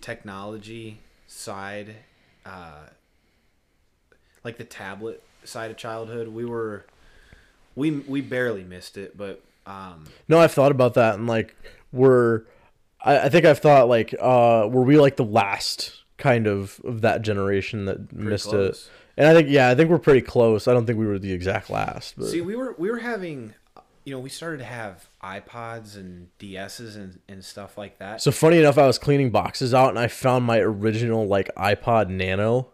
technology 0.00 0.98
side, 1.26 1.96
uh, 2.46 2.86
like 4.44 4.58
the 4.58 4.64
tablet 4.64 5.22
side 5.44 5.70
of 5.70 5.76
childhood. 5.76 6.28
We 6.28 6.44
were 6.44 6.84
we 7.74 7.90
we 7.90 8.20
barely 8.20 8.64
missed 8.64 8.96
it, 8.96 9.16
but 9.16 9.42
um 9.66 10.04
No, 10.28 10.38
I've 10.38 10.52
thought 10.52 10.72
about 10.72 10.94
that 10.94 11.14
and 11.14 11.26
like 11.26 11.56
we're 11.92 12.42
I, 13.00 13.20
I 13.20 13.28
think 13.28 13.44
I've 13.44 13.58
thought 13.58 13.88
like 13.88 14.14
uh 14.20 14.68
were 14.70 14.82
we 14.82 14.98
like 14.98 15.16
the 15.16 15.24
last 15.24 16.02
kind 16.18 16.46
of 16.46 16.80
of 16.84 17.00
that 17.00 17.22
generation 17.22 17.86
that 17.86 18.12
missed 18.12 18.48
close. 18.48 18.86
it. 18.86 18.90
And 19.16 19.28
I 19.28 19.34
think 19.34 19.48
yeah, 19.48 19.68
I 19.68 19.74
think 19.74 19.90
we're 19.90 19.98
pretty 19.98 20.22
close. 20.22 20.66
I 20.66 20.72
don't 20.72 20.86
think 20.86 20.98
we 20.98 21.06
were 21.06 21.18
the 21.18 21.32
exact 21.32 21.70
last, 21.70 22.14
but 22.16 22.28
See, 22.28 22.40
we 22.40 22.56
were 22.56 22.74
we 22.78 22.90
were 22.90 22.98
having 22.98 23.54
you 24.04 24.12
know, 24.12 24.18
we 24.18 24.28
started 24.28 24.58
to 24.58 24.64
have 24.64 25.08
iPods 25.22 25.96
and 25.96 26.28
DSs 26.38 26.96
and, 26.96 27.20
and 27.28 27.44
stuff 27.44 27.78
like 27.78 27.98
that. 27.98 28.20
So 28.20 28.32
funny 28.32 28.58
enough, 28.58 28.78
I 28.78 28.86
was 28.86 28.98
cleaning 28.98 29.30
boxes 29.30 29.72
out 29.72 29.90
and 29.90 29.98
I 29.98 30.08
found 30.08 30.44
my 30.44 30.58
original 30.58 31.26
like 31.26 31.50
iPod 31.56 32.08
Nano. 32.08 32.68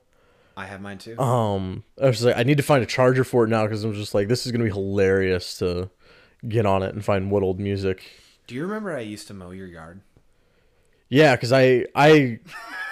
I 0.56 0.66
have 0.66 0.80
mine 0.80 0.98
too. 0.98 1.18
Um, 1.18 1.84
I 2.02 2.06
was 2.06 2.24
like, 2.24 2.36
I 2.36 2.42
need 2.42 2.56
to 2.56 2.62
find 2.62 2.82
a 2.82 2.86
charger 2.86 3.24
for 3.24 3.44
it 3.44 3.48
now 3.48 3.64
because 3.64 3.84
I'm 3.84 3.94
just 3.94 4.14
like, 4.14 4.28
this 4.28 4.46
is 4.46 4.52
gonna 4.52 4.64
be 4.64 4.70
hilarious 4.70 5.58
to 5.58 5.90
get 6.48 6.66
on 6.66 6.82
it 6.82 6.94
and 6.94 7.04
find 7.04 7.30
what 7.30 7.42
old 7.42 7.60
music. 7.60 8.02
Do 8.46 8.54
you 8.54 8.62
remember 8.62 8.96
I 8.96 9.00
used 9.00 9.26
to 9.28 9.34
mow 9.34 9.50
your 9.50 9.66
yard? 9.66 10.00
Yeah, 11.10 11.36
because 11.36 11.52
I 11.52 11.84
I 11.94 12.40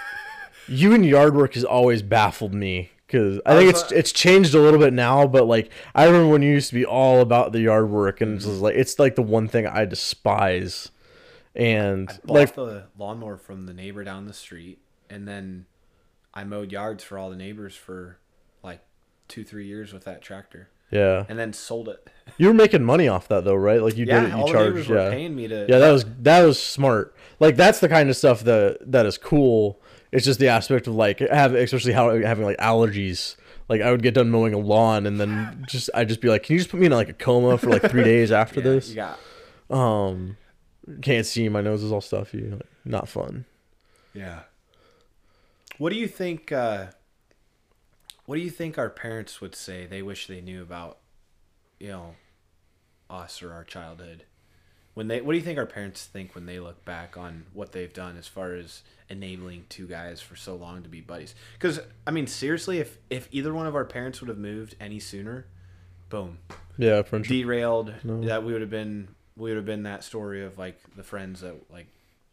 you 0.68 0.92
and 0.92 1.04
yard 1.04 1.34
work 1.34 1.54
has 1.54 1.64
always 1.64 2.02
baffled 2.02 2.54
me 2.54 2.90
because 3.06 3.40
I 3.46 3.54
think 3.56 3.70
it's 3.70 3.92
it's 3.92 4.12
changed 4.12 4.54
a 4.54 4.60
little 4.60 4.80
bit 4.80 4.92
now, 4.92 5.26
but 5.26 5.46
like 5.46 5.70
I 5.94 6.04
remember 6.06 6.28
when 6.28 6.42
you 6.42 6.50
used 6.52 6.68
to 6.70 6.74
be 6.74 6.84
all 6.84 7.20
about 7.20 7.52
the 7.52 7.60
yard 7.60 7.88
work 7.90 8.20
and 8.20 8.36
it's 8.36 8.44
just 8.44 8.60
like 8.60 8.74
it's 8.74 8.98
like 8.98 9.14
the 9.14 9.22
one 9.22 9.48
thing 9.48 9.66
I 9.66 9.84
despise. 9.84 10.90
And 11.54 12.08
Bought 12.24 12.34
like 12.34 12.54
the 12.54 12.84
lawnmower 12.98 13.38
from 13.38 13.64
the 13.64 13.72
neighbor 13.72 14.04
down 14.04 14.26
the 14.26 14.34
street, 14.34 14.78
and 15.08 15.26
then 15.26 15.64
I 16.34 16.44
mowed 16.44 16.70
yards 16.70 17.02
for 17.02 17.16
all 17.16 17.30
the 17.30 17.36
neighbors 17.36 17.74
for 17.74 18.18
like 18.62 18.80
two, 19.26 19.42
three 19.42 19.66
years 19.66 19.90
with 19.94 20.04
that 20.04 20.20
tractor, 20.20 20.68
yeah, 20.90 21.24
and 21.30 21.38
then 21.38 21.54
sold 21.54 21.88
it. 21.88 22.10
you 22.36 22.48
were 22.48 22.52
making 22.54 22.84
money 22.84 23.08
off 23.08 23.26
that 23.28 23.44
though, 23.44 23.54
right? 23.54 23.80
Like 23.82 23.96
you 23.96 24.04
Yeah, 24.04 24.20
did 24.20 24.28
it, 24.28 24.32
you 24.34 24.40
all 24.40 24.46
the 24.48 24.52
charged, 24.52 24.90
were 24.90 24.96
yeah. 24.98 25.08
paying 25.10 25.34
me 25.34 25.48
to. 25.48 25.64
Yeah, 25.66 25.78
that 25.78 25.92
was 25.92 26.04
that 26.20 26.42
was 26.42 26.62
smart. 26.62 27.14
Like 27.40 27.56
that's 27.56 27.80
the 27.80 27.88
kind 27.88 28.10
of 28.10 28.16
stuff 28.16 28.42
that 28.44 28.78
that 28.92 29.06
is 29.06 29.16
cool. 29.16 29.80
It's 30.12 30.24
just 30.24 30.38
the 30.38 30.48
aspect 30.48 30.86
of 30.86 30.94
like 30.94 31.18
have 31.18 31.54
especially 31.54 31.92
how 31.92 32.10
having 32.20 32.44
like 32.44 32.58
allergies. 32.58 33.36
Like 33.68 33.80
I 33.82 33.90
would 33.90 34.02
get 34.02 34.14
done 34.14 34.30
mowing 34.30 34.54
a 34.54 34.58
lawn 34.58 35.06
and 35.06 35.18
then 35.20 35.64
just 35.68 35.90
I'd 35.94 36.08
just 36.08 36.20
be 36.20 36.28
like, 36.28 36.44
can 36.44 36.54
you 36.54 36.60
just 36.60 36.70
put 36.70 36.78
me 36.80 36.86
in 36.86 36.92
like 36.92 37.08
a 37.08 37.12
coma 37.12 37.58
for 37.58 37.68
like 37.68 37.90
three 37.90 38.04
days 38.14 38.30
after 38.30 38.60
Yeah, 38.60 38.64
this? 38.64 38.92
Got 38.92 39.18
Um, 39.68 40.36
can't 41.02 41.26
see. 41.26 41.48
My 41.48 41.60
nose 41.60 41.82
is 41.82 41.90
all 41.90 42.00
stuffy. 42.00 42.48
Like, 42.48 42.62
not 42.84 43.08
fun. 43.08 43.44
Yeah. 44.14 44.42
What 45.78 45.92
do 45.92 45.98
you 45.98 46.06
think? 46.08 46.52
Uh, 46.52 46.86
what 48.24 48.36
do 48.36 48.42
you 48.42 48.50
think 48.50 48.78
our 48.78 48.90
parents 48.90 49.40
would 49.40 49.54
say? 49.54 49.86
They 49.86 50.02
wish 50.02 50.26
they 50.26 50.40
knew 50.40 50.62
about, 50.62 50.98
you 51.78 51.88
know, 51.88 52.14
us 53.10 53.42
or 53.42 53.52
our 53.52 53.64
childhood. 53.64 54.24
When 54.96 55.08
they, 55.08 55.20
what 55.20 55.32
do 55.32 55.38
you 55.38 55.44
think 55.44 55.58
our 55.58 55.66
parents 55.66 56.06
think 56.06 56.34
when 56.34 56.46
they 56.46 56.58
look 56.58 56.82
back 56.86 57.18
on 57.18 57.44
what 57.52 57.72
they've 57.72 57.92
done 57.92 58.16
as 58.16 58.26
far 58.26 58.54
as 58.54 58.80
enabling 59.10 59.66
two 59.68 59.86
guys 59.86 60.22
for 60.22 60.36
so 60.36 60.56
long 60.56 60.82
to 60.84 60.88
be 60.88 61.02
buddies? 61.02 61.34
Because 61.52 61.80
I 62.06 62.10
mean, 62.12 62.26
seriously, 62.26 62.78
if 62.78 62.96
if 63.10 63.28
either 63.30 63.52
one 63.52 63.66
of 63.66 63.74
our 63.76 63.84
parents 63.84 64.22
would 64.22 64.30
have 64.30 64.38
moved 64.38 64.74
any 64.80 64.98
sooner, 64.98 65.44
boom, 66.08 66.38
Yeah, 66.78 67.02
friendship. 67.02 67.28
derailed. 67.28 67.92
That 68.04 68.42
we 68.42 68.52
would 68.54 68.62
have 68.62 68.70
been, 68.70 69.08
we 69.36 69.50
would 69.50 69.58
have 69.58 69.66
been 69.66 69.82
that 69.82 70.02
story 70.02 70.42
of 70.42 70.56
like 70.56 70.80
the 70.96 71.02
friends 71.02 71.42
that 71.42 71.70
like 71.70 71.88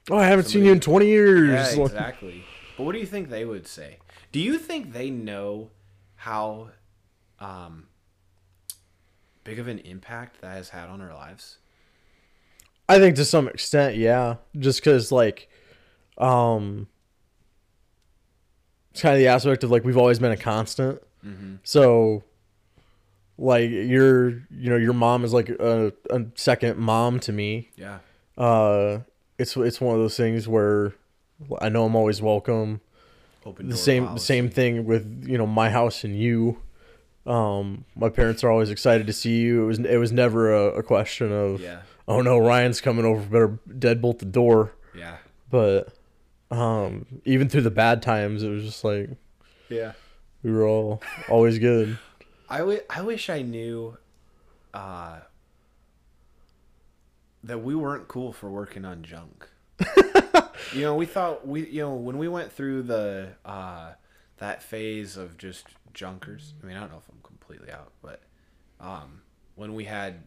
oh, 0.09 0.17
I 0.17 0.27
haven't 0.27 0.45
seen 0.45 0.63
you 0.63 0.71
in 0.71 0.79
twenty 0.79 1.07
years. 1.07 1.75
yeah, 1.75 1.83
exactly. 1.83 2.45
But 2.77 2.85
what 2.85 2.93
do 2.93 2.99
you 2.99 3.05
think 3.05 3.29
they 3.29 3.43
would 3.43 3.67
say? 3.67 3.97
Do 4.31 4.39
you 4.39 4.57
think 4.57 4.93
they 4.93 5.09
know 5.09 5.69
how 6.15 6.69
um, 7.41 7.87
big 9.43 9.59
of 9.59 9.67
an 9.67 9.79
impact 9.79 10.39
that 10.39 10.53
has 10.55 10.69
had 10.69 10.87
on 10.87 11.01
our 11.01 11.13
lives? 11.13 11.57
I 12.89 12.99
think 12.99 13.15
to 13.15 13.25
some 13.25 13.47
extent, 13.47 13.95
yeah. 13.95 14.35
Just 14.57 14.79
because, 14.81 15.11
like, 15.11 15.49
um, 16.17 16.87
it's 18.91 19.01
kind 19.01 19.13
of 19.13 19.19
the 19.19 19.27
aspect 19.27 19.63
of 19.63 19.71
like 19.71 19.83
we've 19.83 19.97
always 19.97 20.19
been 20.19 20.31
a 20.31 20.37
constant. 20.37 21.01
So, 21.63 22.23
like, 23.37 23.69
your 23.69 24.29
you 24.51 24.69
know 24.69 24.75
your 24.75 24.91
mom 24.93 25.23
is 25.23 25.33
like 25.33 25.47
a, 25.49 25.93
a 26.09 26.21
second 26.35 26.77
mom 26.77 27.19
to 27.21 27.31
me. 27.31 27.69
Yeah. 27.77 27.99
Uh, 28.37 28.99
it's 29.39 29.55
it's 29.55 29.79
one 29.79 29.95
of 29.95 30.01
those 30.01 30.17
things 30.17 30.47
where 30.47 30.93
I 31.61 31.69
know 31.69 31.85
I'm 31.85 31.95
always 31.95 32.21
welcome. 32.21 32.81
Open 33.45 33.69
The 33.69 33.77
same 33.77 34.05
policy. 34.07 34.25
same 34.25 34.49
thing 34.49 34.85
with 34.85 35.25
you 35.27 35.37
know 35.37 35.47
my 35.47 35.69
house 35.69 36.03
and 36.03 36.17
you. 36.19 36.57
Um, 37.25 37.85
my 37.95 38.09
parents 38.09 38.43
are 38.43 38.51
always 38.51 38.69
excited 38.69 39.07
to 39.07 39.13
see 39.13 39.39
you. 39.39 39.63
It 39.63 39.65
was 39.65 39.79
it 39.79 39.97
was 39.97 40.11
never 40.11 40.53
a, 40.53 40.65
a 40.79 40.83
question 40.83 41.31
of 41.31 41.61
Yeah. 41.61 41.79
Oh 42.07 42.21
no 42.21 42.37
Ryan's 42.37 42.81
coming 42.81 43.05
over 43.05 43.21
better 43.21 43.59
deadbolt 43.67 44.19
the 44.19 44.25
door. 44.25 44.73
Yeah. 44.95 45.17
But 45.49 45.93
um, 46.51 47.05
even 47.25 47.49
through 47.49 47.61
the 47.61 47.71
bad 47.71 48.01
times, 48.01 48.43
it 48.43 48.49
was 48.49 48.63
just 48.63 48.83
like 48.83 49.09
Yeah. 49.69 49.93
we 50.43 50.51
were 50.51 50.67
all 50.67 51.01
always 51.29 51.59
good. 51.59 51.97
I, 52.49 52.59
w- 52.59 52.81
I 52.89 53.01
wish 53.01 53.29
I 53.29 53.41
knew 53.41 53.97
uh, 54.73 55.19
that 57.43 57.59
we 57.63 57.75
weren't 57.75 58.07
cool 58.07 58.31
for 58.33 58.49
working 58.49 58.85
on 58.85 59.03
junk. 59.03 59.47
you 60.73 60.81
know, 60.81 60.95
we 60.95 61.05
thought 61.05 61.47
we 61.47 61.67
you 61.67 61.81
know 61.81 61.93
when 61.95 62.17
we 62.17 62.27
went 62.27 62.51
through 62.51 62.83
the 62.83 63.29
uh, 63.45 63.93
that 64.37 64.61
phase 64.63 65.17
of 65.17 65.37
just 65.37 65.65
junkers. 65.93 66.53
I 66.61 66.65
mean, 66.67 66.77
I 66.77 66.81
don't 66.81 66.91
know 66.91 66.97
if 66.97 67.09
I'm 67.09 67.19
completely 67.23 67.71
out, 67.71 67.91
but 68.01 68.21
um, 68.79 69.21
when 69.55 69.73
we 69.73 69.85
had 69.85 70.23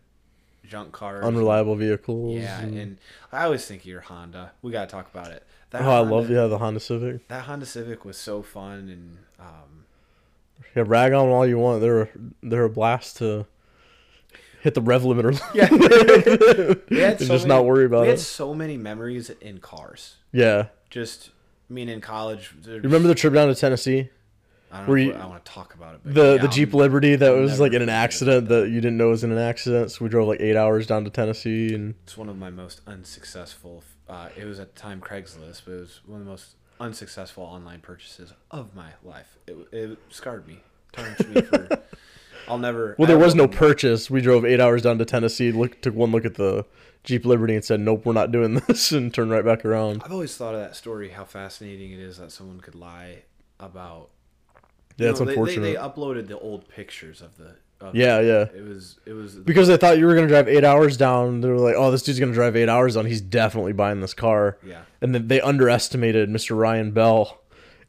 junk 0.69 0.93
cars, 0.93 1.25
Unreliable 1.25 1.77
vehicles. 1.77 2.37
yeah, 2.37 2.61
and- 2.61 2.77
and 2.79 2.99
I 3.33 3.45
always 3.45 3.65
think 3.67 3.83
of 3.83 3.87
your 3.87 4.01
Honda. 4.03 4.53
We 4.63 4.73
gotta 4.73 4.91
talk 4.91 5.09
about 5.13 5.31
it. 5.31 5.43
That 5.71 5.83
oh, 5.83 5.91
I 5.91 5.97
Honda, 5.99 6.15
love 6.15 6.31
yeah 6.31 6.47
the 6.47 6.59
Honda 6.59 6.81
Civic. 6.81 7.27
that 7.29 7.45
Honda 7.45 7.67
Civic 7.67 8.05
was 8.05 8.17
so 8.17 8.43
fun 8.43 8.89
and. 8.89 9.19
Um, 9.39 9.85
Yeah, 10.75 10.85
rag 10.87 11.13
on 11.13 11.29
all 11.29 11.47
you 11.47 11.59
want. 11.59 11.81
They're 11.81 12.09
they're 12.43 12.65
a 12.65 12.71
blast 12.71 13.17
to 13.19 13.47
hit 14.63 14.75
the 14.75 14.81
rev 14.83 15.03
limiter. 15.03 15.39
Yeah. 15.55 15.69
we 16.91 17.03
And 17.05 17.19
just 17.19 17.47
not 17.47 17.65
worry 17.65 17.85
about 17.85 18.03
we 18.03 18.09
it. 18.09 18.11
had 18.13 18.21
so 18.21 18.55
many 18.55 18.77
memories 18.77 19.31
in 19.41 19.59
cars. 19.59 20.17
yeah. 20.33 20.67
Just, 20.89 21.31
I 21.69 21.73
mean, 21.75 21.89
in 21.89 22.01
college. 22.01 22.55
Remember 22.65 23.09
the 23.09 23.15
trip 23.15 23.35
down 23.35 23.49
to 23.49 23.55
Tennessee? 23.55 24.09
I 24.77 24.81
don't 24.81 24.89
were 24.89 24.99
you- 24.99 25.13
I 25.15 25.27
want 25.27 25.45
to 25.45 25.51
talk 25.53 25.75
about 25.75 25.95
it. 25.97 26.01
But 26.05 26.15
The 26.15 26.35
yeah, 26.37 26.43
the 26.43 26.49
Jeep 26.49 26.69
I'm- 26.71 26.79
Liberty 26.79 27.17
that 27.17 27.31
was 27.35 27.59
like 27.61 27.73
in 27.73 27.83
an 27.83 27.89
accident 27.89 28.49
that 28.49 28.69
you 28.69 28.81
didn't 28.81 28.97
know 28.97 29.09
was 29.11 29.25
in 29.25 29.33
an 29.33 29.39
accident. 29.39 29.91
So 29.91 30.05
we 30.05 30.09
drove 30.11 30.29
like 30.29 30.41
eight 30.41 30.57
hours 30.57 30.87
down 30.87 31.05
to 31.05 31.11
Tennessee 31.11 31.75
and 31.75 31.95
It's 32.05 32.17
one 32.17 32.29
of 32.29 32.37
my 32.39 32.51
most 32.51 32.81
unsuccessful. 32.87 33.83
Uh, 34.09 34.29
it 34.37 34.45
was 34.45 34.61
at 34.61 34.75
the 34.75 34.81
time 34.81 35.01
Craigslist, 35.01 35.63
but 35.65 35.73
it 35.75 35.81
was 35.81 36.01
one 36.07 36.21
of 36.21 36.25
the 36.27 36.31
most 36.31 36.55
unsuccessful 36.79 37.43
online 37.45 37.81
purchases 37.81 38.33
of 38.51 38.75
my 38.75 38.91
life. 39.03 39.37
It, 39.47 39.57
it 39.73 39.99
scarred 40.11 40.47
me, 40.47 40.61
tarnished 40.93 41.27
me 41.29 41.41
for. 41.43 41.69
I'll 42.49 42.59
never. 42.59 42.95
Well, 42.99 43.09
there 43.09 43.19
was 43.19 43.35
no 43.35 43.49
purchase. 43.49 44.09
We 44.09 44.21
drove 44.21 44.45
eight 44.45 44.61
hours 44.61 44.83
down 44.83 44.99
to 44.99 45.05
Tennessee, 45.05 45.51
look, 45.51 45.81
took 45.81 45.95
one 45.97 46.13
look 46.13 46.25
at 46.25 46.35
the 46.37 46.65
Jeep 47.03 47.25
Liberty, 47.25 47.57
and 47.57 47.65
said, 47.65 47.81
"Nope, 47.81 48.05
we're 48.07 48.13
not 48.13 48.31
doing 48.31 48.55
this," 48.69 48.93
and 48.93 49.13
turned 49.13 49.33
right 49.33 49.45
back 49.45 49.65
around. 49.65 50.03
I've 50.05 50.13
always 50.13 50.37
thought 50.37 50.55
of 50.55 50.61
that 50.61 50.77
story. 50.77 51.09
How 51.09 51.25
fascinating 51.25 51.91
it 51.91 51.99
is 51.99 52.19
that 52.19 52.31
someone 52.31 52.61
could 52.61 52.77
lie 52.77 53.23
about. 53.59 54.11
Yeah, 54.97 55.11
it's 55.11 55.21
you 55.21 55.27
know, 55.27 55.31
they- 55.31 55.33
unfortunate. 55.33 55.63
They, 55.63 55.73
they 55.73 55.79
uploaded 55.79 56.29
the 56.29 56.39
old 56.39 56.69
pictures 56.69 57.21
of 57.21 57.37
the. 57.37 57.57
Of 57.79 57.95
Yeah, 57.95 58.21
yeah. 58.21 58.47
It 58.55 58.65
was. 58.67 58.99
It 59.05 59.13
was. 59.13 59.35
Because 59.37 59.69
they 59.69 59.77
thought 59.77 59.99
you 59.99 60.07
were 60.07 60.15
gonna 60.15 60.29
drive 60.29 60.49
eight 60.49 60.65
hours 60.65 60.97
down. 60.97 61.43
They 61.43 61.49
were 61.49 61.59
like, 61.59 61.75
"Oh, 61.77 61.91
this 61.91 62.03
dude's 62.03 62.19
gonna 62.19 62.33
drive 62.33 62.57
eight 62.57 62.71
hours 62.71 62.95
down. 62.95 63.05
He's 63.05 63.21
definitely 63.21 63.75
buying 63.75 64.01
this 64.01 64.15
car." 64.15 64.57
Yeah. 64.65 64.83
And 65.03 65.15
then 65.15 65.29
they 65.29 65.43
underestimated 65.43 66.31
Mr. 66.31 66.57
Ryan 66.59 66.93
Bell 66.93 67.39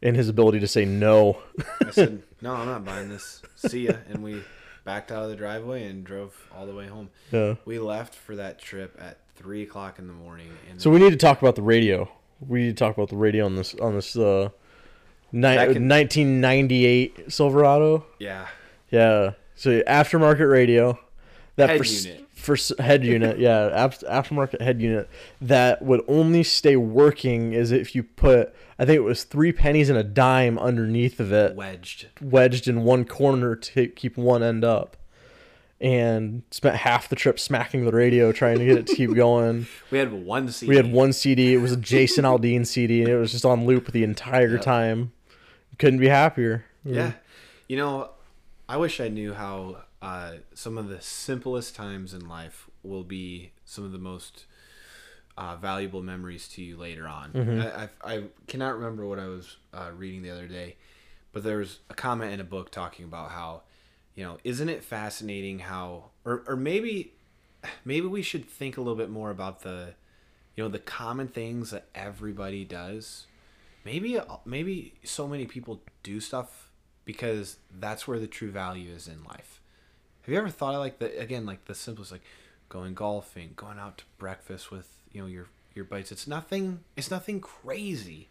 and 0.03 0.17
his 0.17 0.27
ability 0.27 0.59
to 0.59 0.67
say 0.67 0.83
no. 0.83 1.37
I 1.85 1.91
said, 1.91 2.21
"No, 2.41 2.53
I'm 2.53 2.65
not 2.67 2.83
buying 2.83 3.07
this. 3.07 3.41
See 3.55 3.85
ya." 3.87 3.93
And 4.09 4.21
we 4.21 4.41
backed 4.83 5.09
out 5.09 5.23
of 5.23 5.29
the 5.29 5.37
driveway 5.37 5.85
and 5.85 6.03
drove 6.03 6.35
all 6.53 6.65
the 6.65 6.75
way 6.75 6.87
home. 6.87 7.09
yeah. 7.31 7.55
We 7.63 7.79
left 7.79 8.13
for 8.13 8.35
that 8.35 8.59
trip 8.59 8.97
at 8.99 9.19
three 9.37 9.63
o'clock 9.63 9.99
in 9.99 10.07
the 10.07 10.13
morning. 10.13 10.49
And 10.69 10.81
So 10.81 10.89
we 10.89 10.99
need 10.99 11.11
to 11.11 11.17
talk 11.17 11.41
about 11.41 11.55
the 11.55 11.61
radio. 11.61 12.09
We 12.41 12.63
need 12.63 12.75
to 12.77 12.83
talk 12.85 12.95
about 12.97 13.07
the 13.09 13.15
radio 13.15 13.45
on 13.45 13.55
this 13.55 13.73
on 13.75 13.95
this 13.95 14.17
uh, 14.17 14.49
ni- 15.31 15.41
Back 15.41 15.67
1998 15.69 17.31
Silverado. 17.31 18.05
yeah, 18.19 18.47
Yeah. 18.91 19.31
So 19.55 19.81
aftermarket 19.81 20.49
radio. 20.51 20.99
That 21.55 21.69
Head 21.71 21.79
for, 21.79 21.85
unit. 21.85 22.25
for 22.35 22.55
head 22.83 23.03
unit, 23.03 23.39
yeah, 23.39 23.87
aftermarket 24.07 24.61
head 24.61 24.79
unit 24.79 25.09
that 25.41 25.81
would 25.81 26.01
only 26.07 26.43
stay 26.43 26.75
working 26.75 27.53
is 27.53 27.71
if 27.71 27.95
you 27.95 28.03
put 28.03 28.53
I 28.77 28.85
think 28.85 28.97
it 28.97 29.03
was 29.03 29.23
three 29.23 29.51
pennies 29.51 29.89
and 29.89 29.97
a 29.97 30.03
dime 30.03 30.59
underneath 30.59 31.19
of 31.19 31.31
it, 31.33 31.55
wedged. 31.55 32.09
wedged 32.21 32.67
in 32.67 32.83
one 32.83 33.05
corner 33.05 33.55
to 33.55 33.87
keep 33.87 34.17
one 34.17 34.43
end 34.43 34.63
up. 34.63 34.95
And 35.79 36.41
spent 36.51 36.75
half 36.75 37.07
the 37.09 37.15
trip 37.15 37.39
smacking 37.39 37.85
the 37.85 37.91
radio 37.91 38.31
trying 38.31 38.57
to 38.59 38.65
get 38.65 38.77
it 38.77 38.87
to 38.87 38.95
keep 38.95 39.13
going. 39.15 39.67
We 39.91 39.97
had 39.99 40.11
one 40.11 40.49
CD. 40.49 40.69
We 40.69 40.75
had 40.75 40.91
one 40.91 41.13
CD. 41.13 41.53
It 41.53 41.57
was 41.57 41.71
a 41.71 41.77
Jason 41.77 42.23
Aldean 42.25 42.65
CD, 42.67 43.01
and 43.01 43.09
it 43.11 43.17
was 43.17 43.31
just 43.31 43.45
on 43.45 43.65
loop 43.67 43.91
the 43.91 44.03
entire 44.03 44.53
Yep. 44.53 44.61
time. 44.61 45.11
Couldn't 45.77 45.99
be 45.99 46.07
happier. 46.07 46.65
Yeah, 46.83 47.13
you 47.67 47.77
know, 47.77 48.11
I 48.69 48.77
wish 48.77 48.99
I 48.99 49.07
knew 49.09 49.33
how 49.33 49.83
uh, 50.01 50.33
some 50.53 50.77
of 50.77 50.89
the 50.89 51.01
simplest 51.01 51.75
times 51.75 52.13
in 52.13 52.27
life 52.27 52.69
will 52.83 53.03
be 53.03 53.51
some 53.65 53.83
of 53.83 53.91
the 53.91 53.97
most 53.97 54.45
uh, 55.37 55.55
valuable 55.55 56.01
memories 56.01 56.47
to 56.49 56.61
you 56.61 56.77
later 56.77 57.07
on. 57.07 57.31
Mm-hmm. 57.33 57.61
I, 57.61 58.13
I, 58.13 58.15
I 58.15 58.23
cannot 58.47 58.75
remember 58.75 59.05
what 59.05 59.19
I 59.19 59.27
was 59.27 59.57
uh, 59.73 59.91
reading 59.95 60.21
the 60.21 60.31
other 60.31 60.47
day, 60.47 60.77
but 61.31 61.43
there 61.43 61.57
was 61.57 61.79
a 61.89 61.93
comment 61.93 62.33
in 62.33 62.39
a 62.39 62.43
book 62.45 62.71
talking 62.71 63.05
about 63.05 63.31
how, 63.31 63.61
you 64.15 64.23
know, 64.23 64.37
isn't 64.43 64.69
it 64.69 64.83
fascinating 64.83 65.59
how, 65.59 66.11
or, 66.25 66.43
or 66.47 66.55
maybe 66.55 67.13
maybe 67.85 68.07
we 68.07 68.21
should 68.21 68.45
think 68.45 68.77
a 68.77 68.81
little 68.81 68.95
bit 68.95 69.09
more 69.09 69.29
about 69.29 69.61
the, 69.61 69.93
you 70.55 70.63
know, 70.63 70.69
the 70.69 70.79
common 70.79 71.27
things 71.27 71.71
that 71.71 71.85
everybody 71.93 72.63
does. 72.63 73.27
Maybe 73.87 74.19
uh, 74.19 74.25
maybe 74.43 74.95
so 75.05 75.29
many 75.29 75.45
people 75.45 75.81
do 76.03 76.19
stuff 76.19 76.69
because 77.05 77.55
that's 77.79 78.05
where 78.05 78.19
the 78.19 78.27
true 78.27 78.51
value 78.51 78.91
is 78.93 79.07
in 79.07 79.23
life. 79.23 79.61
Have 80.23 80.33
you 80.33 80.37
ever 80.37 80.49
thought 80.49 80.73
of 80.73 80.81
like 80.81 80.99
the 80.99 81.17
again 81.17 81.45
like 81.45 81.63
the 81.65 81.73
simplest 81.73 82.11
like 82.11 82.23
going 82.67 82.93
golfing, 82.93 83.53
going 83.55 83.79
out 83.79 83.99
to 83.99 84.03
breakfast 84.17 84.71
with 84.71 84.89
you 85.13 85.21
know 85.21 85.27
your 85.27 85.45
your 85.73 85.85
buddies? 85.85 86.11
It's 86.11 86.27
nothing. 86.27 86.81
It's 86.97 87.09
nothing 87.09 87.39
crazy, 87.39 88.27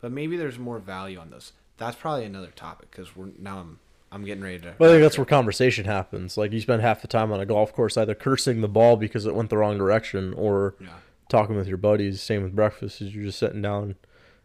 but 0.00 0.12
maybe 0.12 0.36
there's 0.36 0.60
more 0.60 0.78
value 0.78 1.18
on 1.18 1.30
those. 1.30 1.54
That's 1.76 1.96
probably 1.96 2.24
another 2.24 2.52
topic 2.54 2.92
because 2.92 3.16
we're 3.16 3.30
now 3.36 3.58
I'm 3.58 3.80
I'm 4.12 4.24
getting 4.24 4.44
ready 4.44 4.60
to. 4.60 4.74
Well, 4.78 4.90
I 4.90 4.92
think 4.94 5.02
that's 5.02 5.18
where 5.18 5.24
conversation 5.24 5.86
happens. 5.86 6.36
Like 6.36 6.52
you 6.52 6.60
spend 6.60 6.82
half 6.82 7.02
the 7.02 7.08
time 7.08 7.32
on 7.32 7.40
a 7.40 7.46
golf 7.46 7.72
course 7.72 7.96
either 7.96 8.14
cursing 8.14 8.60
the 8.60 8.68
ball 8.68 8.96
because 8.96 9.26
it 9.26 9.34
went 9.34 9.50
the 9.50 9.58
wrong 9.58 9.76
direction, 9.76 10.34
or 10.34 10.76
Yeah. 10.80 10.90
talking 11.28 11.56
with 11.56 11.66
your 11.66 11.78
buddies. 11.78 12.22
Same 12.22 12.44
with 12.44 12.54
breakfast, 12.54 13.00
is 13.00 13.12
you're 13.12 13.24
just 13.24 13.40
sitting 13.40 13.60
down, 13.62 13.96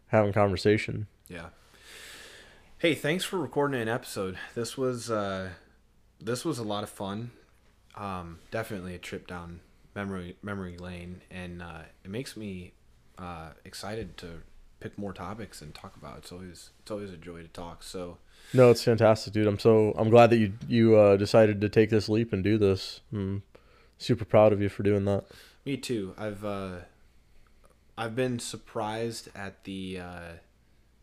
having 0.08 0.32
conversation. 0.32 1.06
Yeah. 1.28 1.48
Hey, 2.78 2.94
thanks 2.94 3.24
for 3.24 3.38
recording 3.38 3.80
an 3.80 3.88
episode. 3.88 4.36
This 4.54 4.76
was 4.76 5.10
uh 5.10 5.50
this 6.20 6.44
was 6.44 6.58
a 6.58 6.62
lot 6.64 6.82
of 6.84 6.90
fun. 6.90 7.30
Um 7.96 8.38
definitely 8.50 8.94
a 8.94 8.98
trip 8.98 9.26
down 9.26 9.60
memory 9.94 10.36
memory 10.42 10.76
lane 10.76 11.22
and 11.30 11.62
uh 11.62 11.82
it 12.04 12.10
makes 12.10 12.36
me 12.36 12.72
uh 13.18 13.50
excited 13.64 14.16
to 14.18 14.42
pick 14.78 14.98
more 14.98 15.12
topics 15.12 15.62
and 15.62 15.74
talk 15.74 15.96
about. 15.96 16.18
It's 16.18 16.32
always 16.32 16.70
it's 16.80 16.90
always 16.90 17.10
a 17.10 17.16
joy 17.16 17.42
to 17.42 17.48
talk. 17.48 17.82
So, 17.82 18.18
No, 18.52 18.70
it's 18.70 18.84
fantastic, 18.84 19.32
dude. 19.32 19.46
I'm 19.46 19.58
so 19.58 19.94
I'm 19.96 20.10
glad 20.10 20.30
that 20.30 20.36
you 20.36 20.52
you 20.68 20.96
uh, 20.96 21.16
decided 21.16 21.60
to 21.62 21.68
take 21.70 21.88
this 21.90 22.08
leap 22.08 22.32
and 22.32 22.44
do 22.44 22.58
this. 22.58 23.00
I'm 23.12 23.42
super 23.98 24.26
proud 24.26 24.52
of 24.52 24.60
you 24.60 24.68
for 24.68 24.82
doing 24.82 25.06
that. 25.06 25.24
me 25.64 25.78
too. 25.78 26.14
I've 26.18 26.44
uh 26.44 26.80
I've 27.98 28.14
been 28.16 28.38
surprised 28.38 29.28
at 29.34 29.64
the 29.64 30.00
uh 30.00 30.20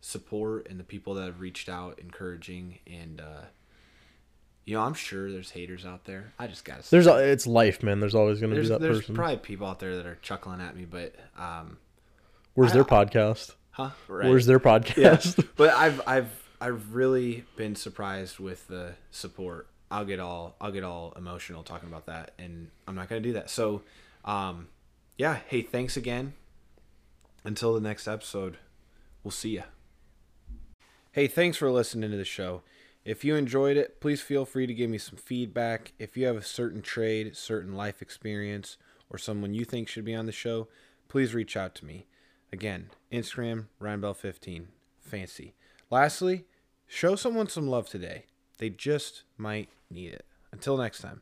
support 0.00 0.66
and 0.68 0.78
the 0.78 0.84
people 0.84 1.14
that 1.14 1.24
have 1.24 1.40
reached 1.40 1.68
out 1.68 1.98
encouraging 1.98 2.78
and 2.86 3.20
uh 3.20 3.42
you 4.66 4.74
know, 4.74 4.82
I'm 4.82 4.94
sure 4.94 5.30
there's 5.30 5.50
haters 5.50 5.84
out 5.84 6.06
there. 6.06 6.32
I 6.38 6.46
just 6.46 6.64
got 6.64 6.82
to 6.82 6.90
There's 6.90 7.06
a- 7.06 7.16
it's 7.30 7.46
life, 7.46 7.82
man. 7.82 8.00
There's 8.00 8.14
always 8.14 8.40
going 8.40 8.48
to 8.50 8.54
be 8.54 8.60
there's 8.60 8.70
that 8.70 8.80
there's 8.80 9.00
person. 9.00 9.14
probably 9.14 9.36
people 9.36 9.66
out 9.66 9.78
there 9.78 9.96
that 9.96 10.06
are 10.06 10.16
chuckling 10.22 10.62
at 10.62 10.74
me, 10.74 10.86
but 10.86 11.14
um, 11.38 11.76
Where's 12.54 12.70
I- 12.70 12.74
their 12.76 12.84
podcast? 12.84 13.50
huh? 13.72 13.90
Right. 14.08 14.28
Where's 14.30 14.46
their 14.46 14.60
podcast? 14.70 15.36
yeah. 15.38 15.44
but 15.56 15.70
I've 15.74 16.00
I've 16.06 16.48
I've 16.62 16.94
really 16.94 17.44
been 17.56 17.74
surprised 17.76 18.38
with 18.38 18.66
the 18.68 18.94
support. 19.10 19.68
I'll 19.90 20.06
get 20.06 20.18
all 20.18 20.56
I'll 20.62 20.72
get 20.72 20.82
all 20.82 21.12
emotional 21.14 21.62
talking 21.62 21.90
about 21.90 22.06
that, 22.06 22.32
and 22.38 22.70
I'm 22.88 22.94
not 22.94 23.10
gonna 23.10 23.20
do 23.20 23.34
that. 23.34 23.50
So, 23.50 23.82
um, 24.24 24.68
yeah. 25.18 25.40
Hey, 25.48 25.60
thanks 25.60 25.98
again. 25.98 26.32
Until 27.44 27.74
the 27.74 27.80
next 27.80 28.08
episode, 28.08 28.56
we'll 29.22 29.30
see 29.30 29.56
ya. 29.56 29.62
Hey, 31.12 31.26
thanks 31.26 31.58
for 31.58 31.70
listening 31.70 32.10
to 32.10 32.16
the 32.16 32.24
show. 32.24 32.62
If 33.04 33.22
you 33.22 33.36
enjoyed 33.36 33.76
it, 33.76 34.00
please 34.00 34.22
feel 34.22 34.46
free 34.46 34.66
to 34.66 34.72
give 34.72 34.88
me 34.88 34.96
some 34.96 35.18
feedback. 35.18 35.92
If 35.98 36.16
you 36.16 36.26
have 36.26 36.36
a 36.36 36.42
certain 36.42 36.80
trade, 36.80 37.36
certain 37.36 37.74
life 37.74 38.00
experience, 38.00 38.78
or 39.10 39.18
someone 39.18 39.52
you 39.52 39.66
think 39.66 39.88
should 39.88 40.06
be 40.06 40.14
on 40.14 40.24
the 40.24 40.32
show, 40.32 40.68
please 41.08 41.34
reach 41.34 41.54
out 41.56 41.74
to 41.76 41.84
me. 41.84 42.06
Again, 42.50 42.90
Instagram, 43.12 43.66
RyanBell15. 43.80 44.66
Fancy. 45.00 45.54
Lastly, 45.90 46.46
show 46.86 47.14
someone 47.14 47.48
some 47.48 47.68
love 47.68 47.88
today. 47.88 48.24
They 48.56 48.70
just 48.70 49.24
might 49.36 49.68
need 49.90 50.14
it. 50.14 50.24
Until 50.50 50.78
next 50.78 51.00
time. 51.00 51.20